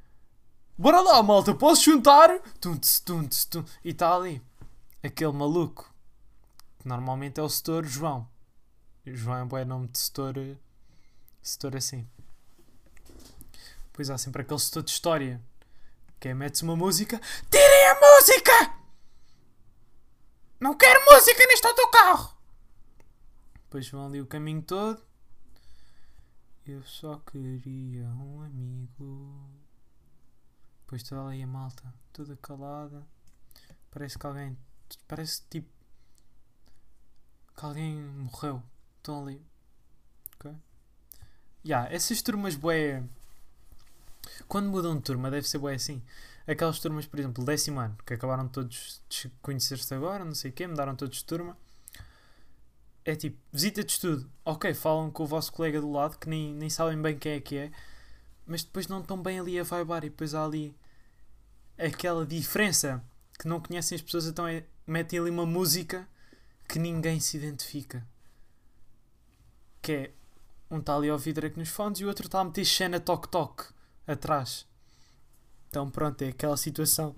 Bora 0.76 1.00
lá, 1.00 1.22
malta, 1.22 1.54
posso 1.54 1.84
juntar? 1.84 2.40
Tunts, 2.58 2.98
tunts, 3.00 3.44
tunts. 3.44 3.70
E 3.84 3.90
está 3.90 4.16
ali. 4.16 4.42
Aquele 5.02 5.32
maluco. 5.32 5.91
Que 6.82 6.88
normalmente 6.88 7.38
é 7.38 7.42
o 7.44 7.48
setor 7.48 7.84
João. 7.84 8.28
João 9.06 9.36
é 9.36 9.42
um 9.44 9.46
bom 9.46 9.64
nome 9.64 9.86
de 9.86 9.98
setor. 9.98 10.34
Setor 11.40 11.76
assim. 11.76 12.10
Pois 13.92 14.10
há 14.10 14.18
sempre 14.18 14.42
aquele 14.42 14.58
setor 14.58 14.82
de 14.82 14.90
história. 14.90 15.40
Quem 16.18 16.32
é 16.32 16.34
mete 16.34 16.60
uma 16.64 16.74
música. 16.74 17.20
Tirem 17.48 17.86
a 17.86 18.00
música! 18.00 18.74
Não 20.58 20.76
quero 20.76 21.04
música 21.04 21.46
neste 21.46 21.64
autocarro! 21.64 22.36
Depois 23.54 23.88
vão 23.88 24.06
ali 24.06 24.20
o 24.20 24.26
caminho 24.26 24.62
todo. 24.62 25.00
Eu 26.66 26.82
só 26.82 27.16
queria 27.30 28.08
um 28.08 28.42
amigo. 28.42 29.48
Depois 30.80 31.04
toda 31.04 31.28
ali 31.28 31.44
a 31.44 31.46
malta, 31.46 31.94
toda 32.12 32.36
calada. 32.38 33.06
Parece 33.88 34.18
que 34.18 34.26
alguém. 34.26 34.58
Parece 35.06 35.42
tipo. 35.48 35.81
Que 37.56 37.64
alguém 37.64 37.96
morreu. 37.96 38.62
Estão 38.98 39.22
ali. 39.22 39.40
Ok? 40.36 40.52
Yeah, 41.64 41.92
essas 41.92 42.22
turmas 42.22 42.56
boé 42.56 43.02
quando 44.48 44.68
mudam 44.68 44.96
de 44.96 45.02
turma, 45.02 45.30
deve 45.30 45.48
ser 45.48 45.58
bem 45.58 45.74
assim. 45.74 46.02
Aquelas 46.46 46.78
turmas, 46.78 47.06
por 47.06 47.18
exemplo, 47.18 47.44
décimo 47.44 47.80
ano, 47.80 47.96
que 48.04 48.14
acabaram 48.14 48.48
todos 48.48 49.00
de 49.08 49.30
conhecer-se 49.40 49.94
agora, 49.94 50.24
não 50.24 50.34
sei 50.34 50.50
o 50.50 50.54
quê, 50.54 50.66
mudaram 50.66 50.94
todos 50.96 51.18
de 51.18 51.24
turma. 51.24 51.56
É 53.04 53.14
tipo, 53.16 53.38
visita 53.52 53.82
de 53.82 53.92
estudo. 53.92 54.30
Ok, 54.44 54.72
falam 54.74 55.10
com 55.10 55.24
o 55.24 55.26
vosso 55.26 55.52
colega 55.52 55.80
do 55.80 55.90
lado, 55.90 56.18
que 56.18 56.28
nem, 56.28 56.54
nem 56.54 56.70
sabem 56.70 57.00
bem 57.00 57.18
quem 57.18 57.32
é 57.32 57.40
que 57.40 57.56
é, 57.56 57.72
mas 58.46 58.62
depois 58.62 58.86
não 58.88 59.00
estão 59.00 59.20
bem 59.20 59.40
ali 59.40 59.58
a 59.58 59.62
vibar 59.62 60.04
e 60.04 60.10
depois 60.10 60.34
há 60.34 60.44
ali 60.44 60.76
aquela 61.78 62.26
diferença 62.26 63.02
que 63.38 63.48
não 63.48 63.60
conhecem 63.60 63.96
as 63.96 64.02
pessoas, 64.02 64.26
então 64.26 64.46
é, 64.46 64.64
metem 64.86 65.18
ali 65.18 65.30
uma 65.30 65.46
música 65.46 66.06
que 66.72 66.78
ninguém 66.78 67.20
se 67.20 67.36
identifica. 67.36 68.02
Que 69.82 69.92
é 69.92 70.10
um 70.70 70.78
está 70.78 70.96
ali 70.96 71.10
a 71.10 71.12
ouvir 71.12 71.34
Drake 71.34 71.58
nos 71.58 71.68
fones 71.68 72.00
e 72.00 72.04
o 72.06 72.08
outro 72.08 72.24
está 72.24 72.40
a 72.40 72.44
meter 72.44 72.64
Xena 72.64 72.98
Tok 72.98 73.28
Tok 73.28 73.64
atrás. 74.06 74.66
Então 75.68 75.90
pronto, 75.90 76.22
é 76.22 76.28
aquela 76.28 76.56
situação 76.56 77.14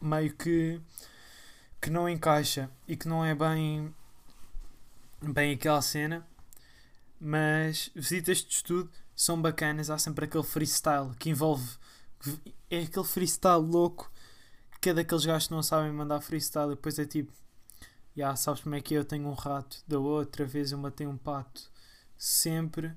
meio 0.00 0.34
que 0.34 0.80
que 1.80 1.90
não 1.90 2.08
encaixa 2.08 2.68
e 2.88 2.96
que 2.96 3.06
não 3.06 3.24
é 3.24 3.36
bem 3.36 3.94
bem 5.22 5.52
aquela 5.54 5.80
cena, 5.80 6.26
mas 7.20 7.88
visitas 7.94 8.38
de 8.38 8.52
estudo 8.52 8.90
são 9.14 9.40
bacanas, 9.40 9.90
há 9.90 9.98
sempre 9.98 10.24
aquele 10.24 10.42
freestyle 10.42 11.14
que 11.20 11.30
envolve 11.30 11.78
é 12.68 12.80
aquele 12.80 13.06
freestyle 13.06 13.62
louco 13.62 14.10
que 14.80 14.90
é 14.90 14.94
daqueles 14.94 15.24
gajos 15.24 15.46
que 15.46 15.54
não 15.54 15.62
sabem 15.62 15.92
mandar 15.92 16.20
freestyle 16.20 16.72
e 16.72 16.74
depois 16.74 16.98
é 16.98 17.04
tipo 17.06 17.43
já 18.16 18.20
yeah, 18.20 18.36
sabes 18.36 18.62
como 18.62 18.74
é 18.74 18.80
que 18.80 18.94
é? 18.94 18.98
eu 18.98 19.04
tenho 19.04 19.26
um 19.28 19.34
rato 19.34 19.82
da 19.88 19.98
outra 19.98 20.44
vez 20.44 20.72
eu 20.72 20.78
matei 20.78 21.06
um 21.06 21.16
pato 21.16 21.70
sempre 22.16 22.96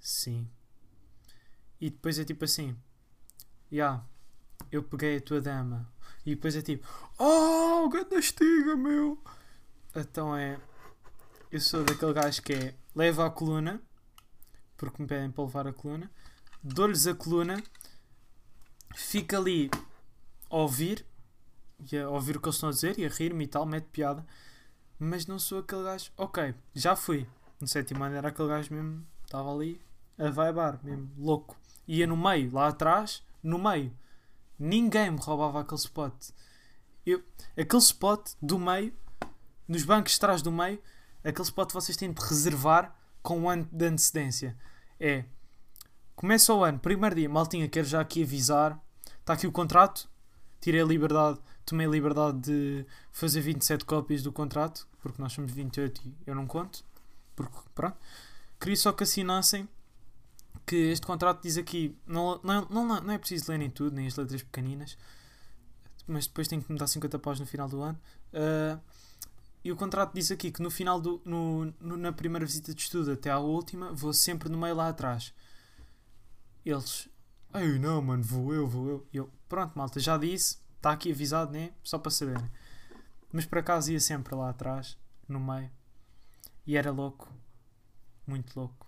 assim 0.00 0.48
e 1.80 1.88
depois 1.88 2.18
é 2.18 2.24
tipo 2.24 2.44
assim: 2.44 2.76
Ya, 3.72 4.04
eu 4.70 4.82
peguei 4.82 5.16
a 5.16 5.20
tua 5.20 5.40
dama. 5.40 5.90
E 6.26 6.34
depois 6.34 6.54
é 6.54 6.60
tipo: 6.60 6.86
Oh, 7.18 7.88
ganda 7.88 8.18
estiga, 8.18 8.76
meu. 8.76 9.18
Então 9.96 10.36
é. 10.36 10.60
Eu 11.50 11.60
sou 11.60 11.82
daquele 11.82 12.12
gajo 12.12 12.42
que 12.42 12.52
é. 12.52 12.74
Leva 12.94 13.26
a 13.26 13.30
coluna, 13.30 13.80
porque 14.76 15.00
me 15.00 15.08
pedem 15.08 15.30
para 15.30 15.44
levar 15.44 15.66
a 15.66 15.72
coluna. 15.72 16.10
Dou-lhes 16.62 17.06
a 17.06 17.14
coluna, 17.14 17.62
fica 18.94 19.38
ali 19.38 19.70
a 20.50 20.56
ouvir, 20.56 21.06
e 21.90 21.98
a 21.98 22.08
ouvir 22.08 22.36
o 22.36 22.40
que 22.40 22.46
eles 22.46 22.56
estão 22.56 22.68
a 22.68 22.72
dizer, 22.72 22.98
e 22.98 23.06
a 23.06 23.08
rir-me 23.08 23.44
e 23.44 23.48
tal, 23.48 23.66
mete 23.66 23.86
piada. 23.86 24.26
Mas 24.98 25.26
não 25.26 25.38
sou 25.38 25.60
aquele 25.60 25.84
gajo. 25.84 26.10
Ok, 26.16 26.54
já 26.74 26.94
fui. 26.94 27.26
No 27.60 27.66
sétimo 27.66 28.02
ano 28.04 28.16
era 28.16 28.28
aquele 28.28 28.48
gajo 28.48 28.74
mesmo. 28.74 29.06
Estava 29.24 29.52
ali 29.52 29.80
a 30.18 30.28
vibar, 30.28 30.78
mesmo 30.82 31.10
louco 31.16 31.60
ia 31.90 32.06
no 32.06 32.16
meio, 32.16 32.52
lá 32.52 32.68
atrás, 32.68 33.20
no 33.42 33.58
meio. 33.58 33.92
Ninguém 34.56 35.10
me 35.10 35.18
roubava 35.18 35.60
aquele 35.60 35.80
spot. 35.80 36.14
Eu, 37.04 37.20
aquele 37.56 37.82
spot 37.82 38.30
do 38.40 38.60
meio, 38.60 38.94
nos 39.66 39.82
bancos 39.82 40.12
de 40.12 40.20
trás 40.20 40.40
do 40.40 40.52
meio, 40.52 40.80
aquele 41.24 41.42
spot 41.42 41.72
vocês 41.72 41.96
têm 41.96 42.12
de 42.12 42.22
reservar 42.22 42.94
com 43.22 43.40
um 43.40 43.50
ano 43.50 43.68
de 43.72 43.86
antecedência. 43.86 44.56
É, 45.00 45.24
começa 46.14 46.54
o 46.54 46.62
ano, 46.62 46.78
primeiro 46.78 47.16
dia, 47.16 47.28
maltinha, 47.28 47.68
quero 47.68 47.88
já 47.88 48.00
aqui 48.00 48.22
avisar, 48.22 48.78
está 49.18 49.32
aqui 49.32 49.48
o 49.48 49.52
contrato, 49.52 50.08
tirei 50.60 50.82
a 50.82 50.84
liberdade, 50.84 51.40
tomei 51.70 51.86
a 51.86 51.90
liberdade 51.90 52.38
de 52.40 52.86
fazer 53.12 53.40
27 53.40 53.84
cópias 53.84 54.22
do 54.22 54.32
contrato, 54.32 54.86
porque 55.00 55.22
nós 55.22 55.32
somos 55.32 55.52
28 55.52 56.02
e 56.04 56.14
eu 56.26 56.34
não 56.34 56.46
conto, 56.46 56.84
porque 57.34 57.56
pronto. 57.74 57.96
Queria 58.58 58.76
só 58.76 58.92
que 58.92 59.04
assinassem 59.04 59.68
que 60.66 60.76
este 60.76 61.06
contrato 61.06 61.42
diz 61.42 61.56
aqui, 61.56 61.96
não, 62.06 62.40
não, 62.42 62.66
não, 62.68 63.00
não 63.00 63.12
é 63.12 63.18
preciso 63.18 63.50
ler 63.50 63.58
nem 63.58 63.70
tudo, 63.70 63.94
nem 63.94 64.06
as 64.06 64.16
letras 64.16 64.42
pequeninas, 64.42 64.98
mas 66.06 66.26
depois 66.26 66.48
tem 66.48 66.60
que 66.60 66.70
me 66.70 66.78
dar 66.78 66.86
50 66.86 67.18
paus 67.18 67.38
no 67.40 67.46
final 67.46 67.68
do 67.68 67.80
ano. 67.80 67.98
Uh, 68.32 68.80
e 69.62 69.70
o 69.70 69.76
contrato 69.76 70.12
diz 70.12 70.30
aqui 70.30 70.50
que 70.50 70.62
no 70.62 70.70
final 70.70 71.00
do. 71.00 71.20
No, 71.24 71.72
no, 71.80 71.96
na 71.96 72.12
primeira 72.12 72.44
visita 72.44 72.74
de 72.74 72.80
estudo 72.80 73.12
até 73.12 73.30
à 73.30 73.38
última, 73.38 73.92
vou 73.92 74.12
sempre 74.12 74.48
no 74.48 74.58
meio 74.58 74.74
lá 74.74 74.88
atrás. 74.88 75.32
Eles. 76.64 77.08
Ai 77.52 77.78
não, 77.78 78.00
mano, 78.00 78.22
vou 78.22 78.54
eu, 78.54 78.66
vou 78.66 78.88
eu. 78.88 79.06
E 79.12 79.18
eu, 79.18 79.30
pronto, 79.48 79.76
malta, 79.76 80.00
já 80.00 80.16
disse, 80.16 80.58
está 80.80 80.92
aqui 80.92 81.12
avisado, 81.12 81.52
né? 81.52 81.70
Só 81.84 81.98
para 81.98 82.10
saberem. 82.10 82.50
Mas 83.30 83.44
por 83.44 83.58
acaso 83.58 83.92
ia 83.92 84.00
sempre 84.00 84.34
lá 84.34 84.50
atrás, 84.50 84.98
no 85.28 85.38
meio. 85.38 85.70
E 86.66 86.76
era 86.76 86.90
louco. 86.90 87.28
Muito 88.26 88.58
louco. 88.58 88.86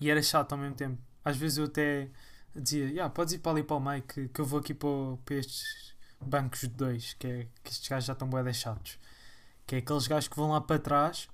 E 0.00 0.08
era 0.10 0.22
chato 0.22 0.52
ao 0.52 0.58
mesmo 0.58 0.76
tempo. 0.76 1.02
Às 1.24 1.36
vezes 1.36 1.58
eu 1.58 1.64
até 1.64 2.08
dizia, 2.54 2.86
yeah, 2.86 3.12
podes 3.12 3.34
ir 3.34 3.38
para 3.38 3.52
ali 3.52 3.62
para 3.62 3.76
o 3.76 3.80
meio 3.80 4.02
que, 4.02 4.28
que 4.28 4.40
eu 4.40 4.44
vou 4.44 4.60
aqui 4.60 4.72
para, 4.72 4.88
para 5.24 5.34
estes 5.36 5.94
bancos 6.20 6.60
de 6.60 6.68
dois, 6.68 7.14
que 7.14 7.26
é 7.26 7.48
que 7.62 7.70
estes 7.70 7.88
gajos 7.88 8.06
já 8.06 8.12
estão 8.12 8.28
bué 8.28 8.52
chatos. 8.52 8.98
Que 9.66 9.76
é 9.76 9.78
aqueles 9.78 10.06
gajos 10.06 10.28
que 10.28 10.36
vão 10.36 10.50
lá 10.50 10.60
para 10.60 10.78
trás, 10.78 11.28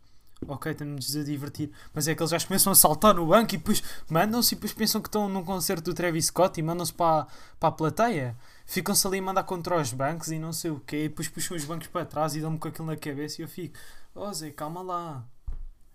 ok, 0.46 0.72
estamos 0.72 1.16
a 1.16 1.22
divertir, 1.22 1.70
mas 1.94 2.08
é 2.08 2.12
aqueles 2.12 2.30
gajos 2.30 2.44
que 2.44 2.48
começam 2.48 2.72
a 2.72 2.76
saltar 2.76 3.14
no 3.14 3.26
banco 3.26 3.54
e 3.54 3.58
depois 3.58 3.82
mandam-se 4.10 4.54
e 4.54 4.56
depois 4.56 4.72
pensam 4.72 5.00
que 5.00 5.08
estão 5.08 5.28
num 5.28 5.44
concerto 5.44 5.84
do 5.84 5.94
Travis 5.94 6.26
Scott 6.26 6.58
e 6.58 6.62
mandam-se 6.62 6.92
para, 6.92 7.26
para 7.58 7.68
a 7.68 7.72
plateia. 7.72 8.36
Ficam-se 8.66 9.06
ali 9.06 9.18
a 9.18 9.22
mandar 9.22 9.44
contra 9.44 9.80
os 9.80 9.92
bancos 9.92 10.28
e 10.28 10.38
não 10.38 10.52
sei 10.52 10.70
o 10.70 10.80
quê, 10.80 11.04
e 11.04 11.08
depois 11.08 11.28
puxam 11.28 11.56
os 11.56 11.64
bancos 11.64 11.86
para 11.88 12.04
trás 12.04 12.34
e 12.34 12.40
dão-me 12.40 12.58
com 12.58 12.68
aquilo 12.68 12.86
na 12.86 12.96
cabeça 12.96 13.40
e 13.40 13.44
eu 13.44 13.48
fico, 13.48 13.78
oh 14.14 14.32
Zé, 14.32 14.50
calma 14.50 14.82
lá, 14.82 15.24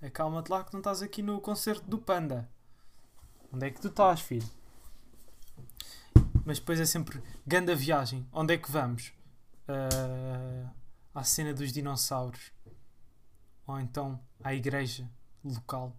acalma-te 0.01 0.49
lá 0.49 0.63
que 0.63 0.73
não 0.73 0.79
estás 0.79 1.01
aqui 1.01 1.21
no 1.21 1.39
concerto 1.39 1.83
do 1.87 1.97
Panda. 1.97 2.49
Onde 3.53 3.67
é 3.67 3.69
que 3.69 3.81
tu 3.81 3.89
estás, 3.89 4.21
filho? 4.21 4.47
Mas 6.45 6.59
depois 6.59 6.79
é 6.79 6.85
sempre 6.85 7.21
grande 7.45 7.75
viagem. 7.75 8.25
Onde 8.31 8.53
é 8.53 8.57
que 8.57 8.71
vamos? 8.71 9.13
Uh, 9.67 10.69
à 11.13 11.23
cena 11.23 11.53
dos 11.53 11.71
dinossauros. 11.71 12.51
Ou 13.71 13.79
então 13.79 14.19
à 14.43 14.53
igreja 14.53 15.09
local. 15.41 15.95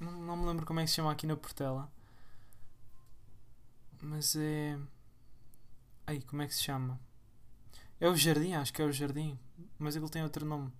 Não, 0.00 0.12
não 0.12 0.34
me 0.34 0.46
lembro 0.46 0.64
como 0.64 0.80
é 0.80 0.84
que 0.84 0.88
se 0.88 0.96
chama 0.96 1.12
aqui 1.12 1.26
na 1.26 1.36
Portela. 1.36 1.92
Mas 4.00 4.34
é. 4.34 4.78
Ai, 6.06 6.22
como 6.22 6.40
é 6.40 6.46
que 6.46 6.54
se 6.54 6.62
chama? 6.62 6.98
É 8.00 8.08
o 8.08 8.16
jardim, 8.16 8.54
acho 8.54 8.72
que 8.72 8.80
é 8.80 8.84
o 8.86 8.90
jardim. 8.90 9.38
Mas 9.78 9.94
ele 9.94 10.08
tem 10.08 10.22
outro 10.22 10.46
nome. 10.46 10.72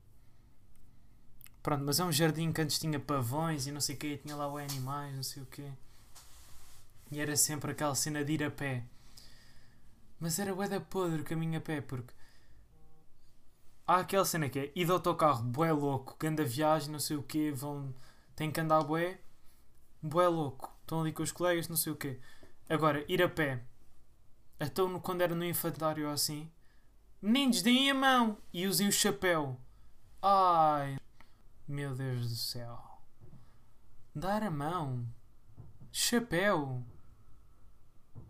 Pronto, 1.63 1.85
mas 1.85 2.01
é 2.01 2.05
um 2.05 2.11
jardim 2.11 2.51
que 2.51 2.63
antes 2.63 2.79
tinha 2.79 2.99
pavões 2.99 3.67
e 3.67 3.73
não 3.73 3.81
sei 3.81 3.95
o 3.95 3.99
que, 3.99 4.17
tinha 4.17 4.35
lá 4.35 4.49
o 4.49 4.57
animais, 4.57 5.15
não 5.15 5.23
sei 5.23 5.43
o 5.43 5.47
que. 5.47 5.71
E 7.11 7.21
era 7.21 7.37
sempre 7.37 7.73
aquela 7.73 7.95
cena 7.95 8.25
de 8.25 8.33
ir 8.33 8.43
a 8.43 8.51
pé. 8.51 8.87
Mas 10.19 10.39
era 10.39 10.55
bué 10.55 10.67
da 10.67 10.81
podre 10.81 11.21
o 11.21 11.25
caminho 11.25 11.59
a 11.59 11.61
pé, 11.61 11.83
porque 11.83 12.15
há 13.87 13.99
aquela 13.99 14.25
cena 14.25 14.49
que 14.49 14.59
é 14.59 14.73
ir 14.75 14.85
de 14.85 14.91
autocarro, 14.91 15.45
bué 15.45 15.73
louco, 15.73 16.17
grande 16.19 16.45
viagem, 16.45 16.91
não 16.91 17.01
sei 17.01 17.17
o 17.17 17.23
que, 17.23 17.51
vão, 17.51 17.95
têm 18.35 18.51
que 18.51 18.61
andar 18.61 18.83
bué, 18.85 19.21
bué 20.03 20.29
louco, 20.29 20.75
estão 20.81 21.01
ali 21.01 21.13
com 21.13 21.23
os 21.23 21.33
colegas, 21.33 21.69
não 21.69 21.77
sei 21.77 21.93
o 21.93 21.97
que. 21.97 22.19
Agora, 22.69 23.05
ir 23.09 23.23
a 23.23 23.29
pé, 23.29 23.65
então 24.61 24.99
quando 25.01 25.23
era 25.23 25.35
no 25.35 25.45
infantário 25.45 26.09
assim, 26.09 26.51
meninos, 27.21 27.63
deem 27.63 27.91
a 27.91 27.95
mão 27.95 28.39
e 28.53 28.67
usem 28.67 28.89
o 28.89 28.93
chapéu. 28.93 29.59
Ai, 30.23 30.99
meu 31.67 31.95
Deus 31.95 32.29
do 32.29 32.37
céu. 32.37 32.81
Dar 34.15 34.43
a 34.43 34.51
mão. 34.51 35.07
Chapéu. 35.91 36.85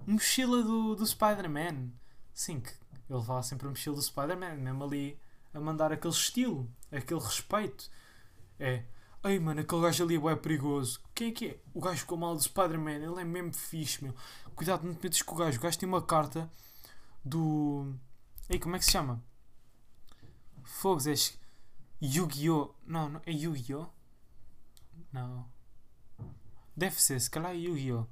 Mochila 0.07 0.63
do, 0.63 0.95
do 0.95 1.07
Spider-Man. 1.07 1.91
Sim, 2.33 2.61
que 2.61 2.71
ele 2.71 3.03
levava 3.09 3.43
sempre 3.43 3.67
a 3.67 3.71
mochila 3.71 3.97
do 3.97 4.03
Spider-Man, 4.03 4.55
mesmo 4.57 4.85
ali 4.85 5.22
a 5.53 5.61
mandar 5.61 5.93
aquele 5.93 6.13
estilo, 6.13 6.71
aquele 6.91 7.21
respeito. 7.21 7.91
É. 8.59 8.85
Ei, 9.25 9.39
mano, 9.39 9.61
aquele 9.61 9.83
gajo 9.83 10.05
ali 10.05 10.17
é 10.17 10.37
perigoso. 10.37 11.01
Quem 11.15 11.29
é 11.29 11.33
que 11.33 11.47
é? 11.47 11.61
O 11.73 11.81
gajo 11.81 12.05
com 12.07 12.17
o 12.17 12.19
mal 12.19 12.35
do 12.35 12.43
Spider-Man. 12.43 12.97
Ele 12.97 13.21
é 13.21 13.25
mesmo 13.25 13.53
fixe, 13.53 14.03
meu. 14.03 14.15
Cuidado, 14.55 14.85
não 14.85 14.95
te 14.95 15.03
metas 15.03 15.23
com 15.23 15.35
o 15.35 15.39
gajo. 15.39 15.59
O 15.59 15.63
gajo 15.63 15.79
tem 15.79 15.89
uma 15.89 16.03
carta 16.03 16.51
do. 17.25 17.95
Ei, 18.49 18.59
como 18.59 18.75
é 18.77 18.79
que 18.79 18.85
se 18.85 18.91
chama? 18.91 19.23
Fogos, 20.65 21.07
é 21.07 21.15
Yu-Gi-Oh! 22.03 22.75
Não, 22.85 23.09
não, 23.09 23.23
é 23.25 23.31
Yu-Gi-Oh! 23.31 23.87
Não. 25.13 25.47
Deve 26.77 27.01
ser, 27.01 27.21
se 27.21 27.31
calhar 27.31 27.53
é 27.53 27.57
Yu-Gi-Oh! 27.57 28.07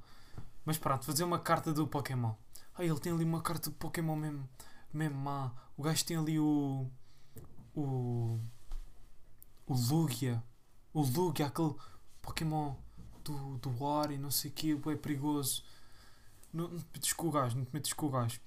Mas 0.65 0.79
pronto, 0.79 1.11
vou 1.11 1.27
uma 1.27 1.39
carta 1.39 1.73
do 1.73 1.87
Pokémon. 1.87 2.35
Ah, 2.75 2.85
ele 2.85 3.01
tem 3.01 3.13
ali 3.13 3.25
uma 3.25 3.43
carta 3.43 3.71
do 3.71 3.77
Pokémon 3.77 4.15
mesmo, 4.15 4.49
mesmo 4.93 5.19
má. 5.19 5.53
O 5.77 5.83
gajo 5.83 6.05
tem 6.05 6.17
ali 6.17 6.39
o. 6.39 6.89
O. 7.75 8.39
O 9.67 9.75
Lugia. 9.75 10.43
O 10.93 11.03
Lugia, 11.03 11.47
aquele 11.47 11.75
Pokémon 12.21 12.75
do, 13.25 13.59
do 13.59 13.87
ar 13.87 14.11
e 14.11 14.19
não 14.19 14.31
sei 14.31 14.51
o 14.51 14.55
que, 14.55 14.73
é 14.73 14.97
perigoso. 14.97 15.63
Não, 16.53 16.69
não 16.69 16.79
te 16.79 16.87
metes 16.95 17.13
com 17.13 17.29
o 17.29 17.31
gajo, 17.31 17.57
não 17.57 17.65
te 17.65 17.73
metes 17.73 17.93
com 17.93 18.07
o 18.07 18.11
gajo. 18.11 18.41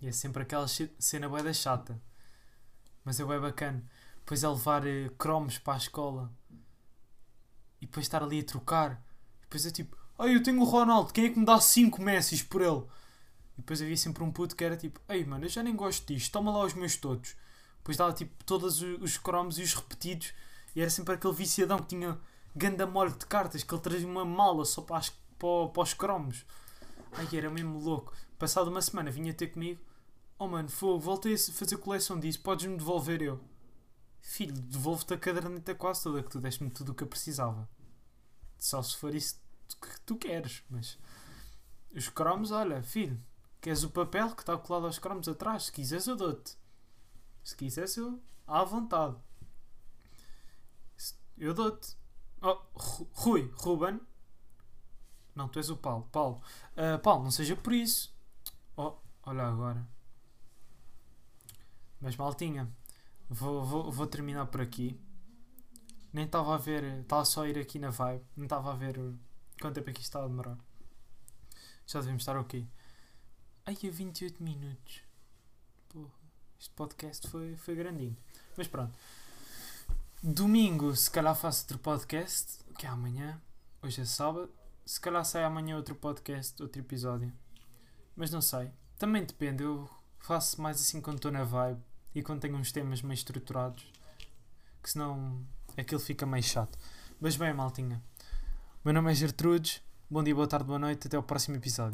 E 0.00 0.08
é 0.08 0.12
sempre 0.12 0.42
aquela 0.42 0.66
cena 0.68 1.28
bué 1.28 1.42
da 1.42 1.52
chata. 1.52 2.00
Mas 3.04 3.20
é 3.20 3.24
bué 3.24 3.38
bacana 3.38 3.84
depois 4.30 4.44
é 4.44 4.48
levar 4.48 4.84
uh, 4.84 5.10
cromos 5.18 5.58
para 5.58 5.74
a 5.74 5.76
escola 5.76 6.32
e 7.80 7.86
depois 7.86 8.06
estar 8.06 8.22
ali 8.22 8.38
a 8.38 8.44
trocar. 8.44 9.02
Depois 9.42 9.66
é 9.66 9.70
tipo, 9.72 9.96
ai 10.16 10.36
eu 10.36 10.42
tenho 10.42 10.60
o 10.60 10.64
Ronaldo, 10.64 11.12
quem 11.12 11.26
é 11.26 11.30
que 11.30 11.38
me 11.38 11.44
dá 11.44 11.60
5 11.60 12.00
Messis 12.00 12.40
por 12.40 12.62
ele? 12.62 12.84
E 13.58 13.62
depois 13.62 13.82
havia 13.82 13.96
sempre 13.96 14.22
um 14.22 14.30
puto 14.30 14.54
que 14.54 14.62
era 14.62 14.76
tipo, 14.76 15.00
ei 15.08 15.24
mano, 15.24 15.44
eu 15.44 15.48
já 15.48 15.64
nem 15.64 15.74
gosto 15.74 16.06
disto, 16.06 16.30
toma 16.30 16.52
lá 16.52 16.64
os 16.64 16.74
meus 16.74 16.96
todos. 16.96 17.34
Depois 17.80 17.96
dava 17.96 18.12
tipo 18.12 18.44
todos 18.44 18.80
os 18.82 19.18
cromos 19.18 19.58
e 19.58 19.62
os 19.62 19.74
repetidos 19.74 20.32
e 20.74 20.80
era 20.80 20.90
sempre 20.90 21.14
aquele 21.14 21.34
viciadão 21.34 21.78
que 21.78 21.88
tinha 21.88 22.18
ganda 22.54 22.86
mole 22.86 23.12
de 23.12 23.26
cartas, 23.26 23.62
que 23.62 23.74
ele 23.74 23.82
trazia 23.82 24.06
uma 24.06 24.24
mala 24.24 24.64
só 24.64 24.82
para, 24.82 24.98
as, 24.98 25.10
para, 25.10 25.68
para 25.72 25.82
os 25.82 25.94
cromos. 25.94 26.44
Ai, 27.12 27.26
era 27.32 27.50
mesmo 27.50 27.78
louco. 27.78 28.12
Passado 28.38 28.68
uma 28.68 28.82
semana 28.82 29.10
vinha 29.10 29.34
ter 29.34 29.48
comigo, 29.48 29.80
oh 30.38 30.48
mano, 30.48 30.68
fogo, 30.68 31.00
voltei 31.00 31.34
a 31.34 31.38
fazer 31.38 31.76
coleção 31.78 32.18
disso, 32.18 32.40
podes-me 32.40 32.76
devolver 32.76 33.22
eu. 33.22 33.40
Filho, 34.20 34.52
devolvo-te 34.52 35.14
a 35.14 35.18
caderneta 35.18 35.74
quase 35.74 36.02
toda, 36.02 36.22
que 36.22 36.30
tu 36.30 36.40
deste-me 36.40 36.70
tudo 36.70 36.92
o 36.92 36.94
que 36.94 37.02
eu 37.02 37.08
precisava. 37.08 37.68
Só 38.58 38.82
se 38.82 38.96
for 38.96 39.14
isso 39.14 39.40
que 39.80 40.00
tu 40.04 40.16
queres, 40.16 40.62
mas 40.68 40.98
os 41.94 42.08
cromos, 42.08 42.50
olha, 42.50 42.82
filho, 42.82 43.20
queres 43.60 43.82
o 43.82 43.90
papel 43.90 44.34
que 44.34 44.42
está 44.42 44.56
colado 44.56 44.86
aos 44.86 44.98
cromos 44.98 45.28
atrás? 45.28 45.64
Se 45.64 45.72
quiseres, 45.72 46.06
eu 46.06 46.16
dou-te. 46.16 46.59
Se 47.42 47.56
quiseres, 47.56 47.96
eu 47.96 48.22
à 48.46 48.64
vontade. 48.64 49.16
Eu 51.36 51.54
dou-te. 51.54 51.96
Oh, 52.42 52.60
Rui, 53.12 53.50
Ruben. 53.56 54.00
Não, 55.34 55.48
tu 55.48 55.58
és 55.58 55.70
o 55.70 55.76
Paulo. 55.76 56.08
Paulo, 56.12 56.42
uh, 56.72 56.98
Paulo, 56.98 57.24
não 57.24 57.30
seja 57.30 57.56
por 57.56 57.72
isso. 57.72 58.14
Oh, 58.76 58.94
olha 59.22 59.46
agora. 59.46 59.88
Mas 62.00 62.16
maltinha, 62.16 62.70
Vou, 63.32 63.64
vou, 63.64 63.92
vou 63.92 64.06
terminar 64.08 64.46
por 64.46 64.60
aqui. 64.60 65.00
Nem 66.12 66.24
estava 66.24 66.52
a 66.52 66.58
ver. 66.58 66.82
Estava 67.02 67.24
só 67.24 67.44
a 67.44 67.48
ir 67.48 67.56
aqui 67.56 67.78
na 67.78 67.90
vibe. 67.90 68.24
Não 68.36 68.44
estava 68.44 68.72
a 68.72 68.74
ver 68.74 68.96
quanto 69.60 69.76
tempo 69.76 69.88
é 69.88 69.92
que 69.92 70.00
isto 70.00 70.08
estava 70.08 70.24
a 70.24 70.28
demorar. 70.28 70.58
Já 71.86 72.00
devemos 72.00 72.22
estar 72.22 72.36
ok. 72.36 72.68
Ai, 73.64 73.76
a 73.84 73.90
28 73.90 74.42
minutos. 74.42 75.02
Este 76.60 76.74
podcast 76.74 77.26
foi, 77.26 77.56
foi 77.56 77.74
grandinho. 77.74 78.14
Mas 78.54 78.68
pronto. 78.68 78.92
Domingo, 80.22 80.94
se 80.94 81.10
calhar 81.10 81.34
faço 81.34 81.62
outro 81.62 81.78
podcast. 81.78 82.58
Que 82.76 82.84
é 82.84 82.90
amanhã. 82.90 83.40
Hoje 83.82 84.02
é 84.02 84.04
sábado. 84.04 84.50
Se 84.84 85.00
calhar 85.00 85.24
sai 85.24 85.42
amanhã 85.42 85.74
outro 85.78 85.94
podcast, 85.94 86.62
outro 86.62 86.78
episódio. 86.78 87.32
Mas 88.14 88.30
não 88.30 88.42
sei. 88.42 88.70
Também 88.98 89.24
depende. 89.24 89.62
Eu 89.62 89.88
faço 90.18 90.60
mais 90.60 90.78
assim 90.78 91.00
quando 91.00 91.16
estou 91.16 91.32
na 91.32 91.44
vibe 91.44 91.80
e 92.14 92.22
quando 92.22 92.42
tenho 92.42 92.56
uns 92.56 92.70
temas 92.70 93.00
mais 93.00 93.20
estruturados, 93.20 93.90
que 94.82 94.90
senão 94.90 95.42
aquilo 95.78 95.98
fica 95.98 96.26
mais 96.26 96.44
chato. 96.44 96.78
Mas 97.18 97.36
bem, 97.36 97.54
maltinha. 97.54 98.02
Meu 98.84 98.92
nome 98.92 99.10
é 99.10 99.14
Gertrudes. 99.14 99.80
Bom 100.10 100.22
dia, 100.22 100.34
boa 100.34 100.46
tarde, 100.46 100.66
boa 100.66 100.78
noite. 100.78 101.06
Até 101.06 101.18
o 101.18 101.22
próximo 101.22 101.56
episódio. 101.56 101.88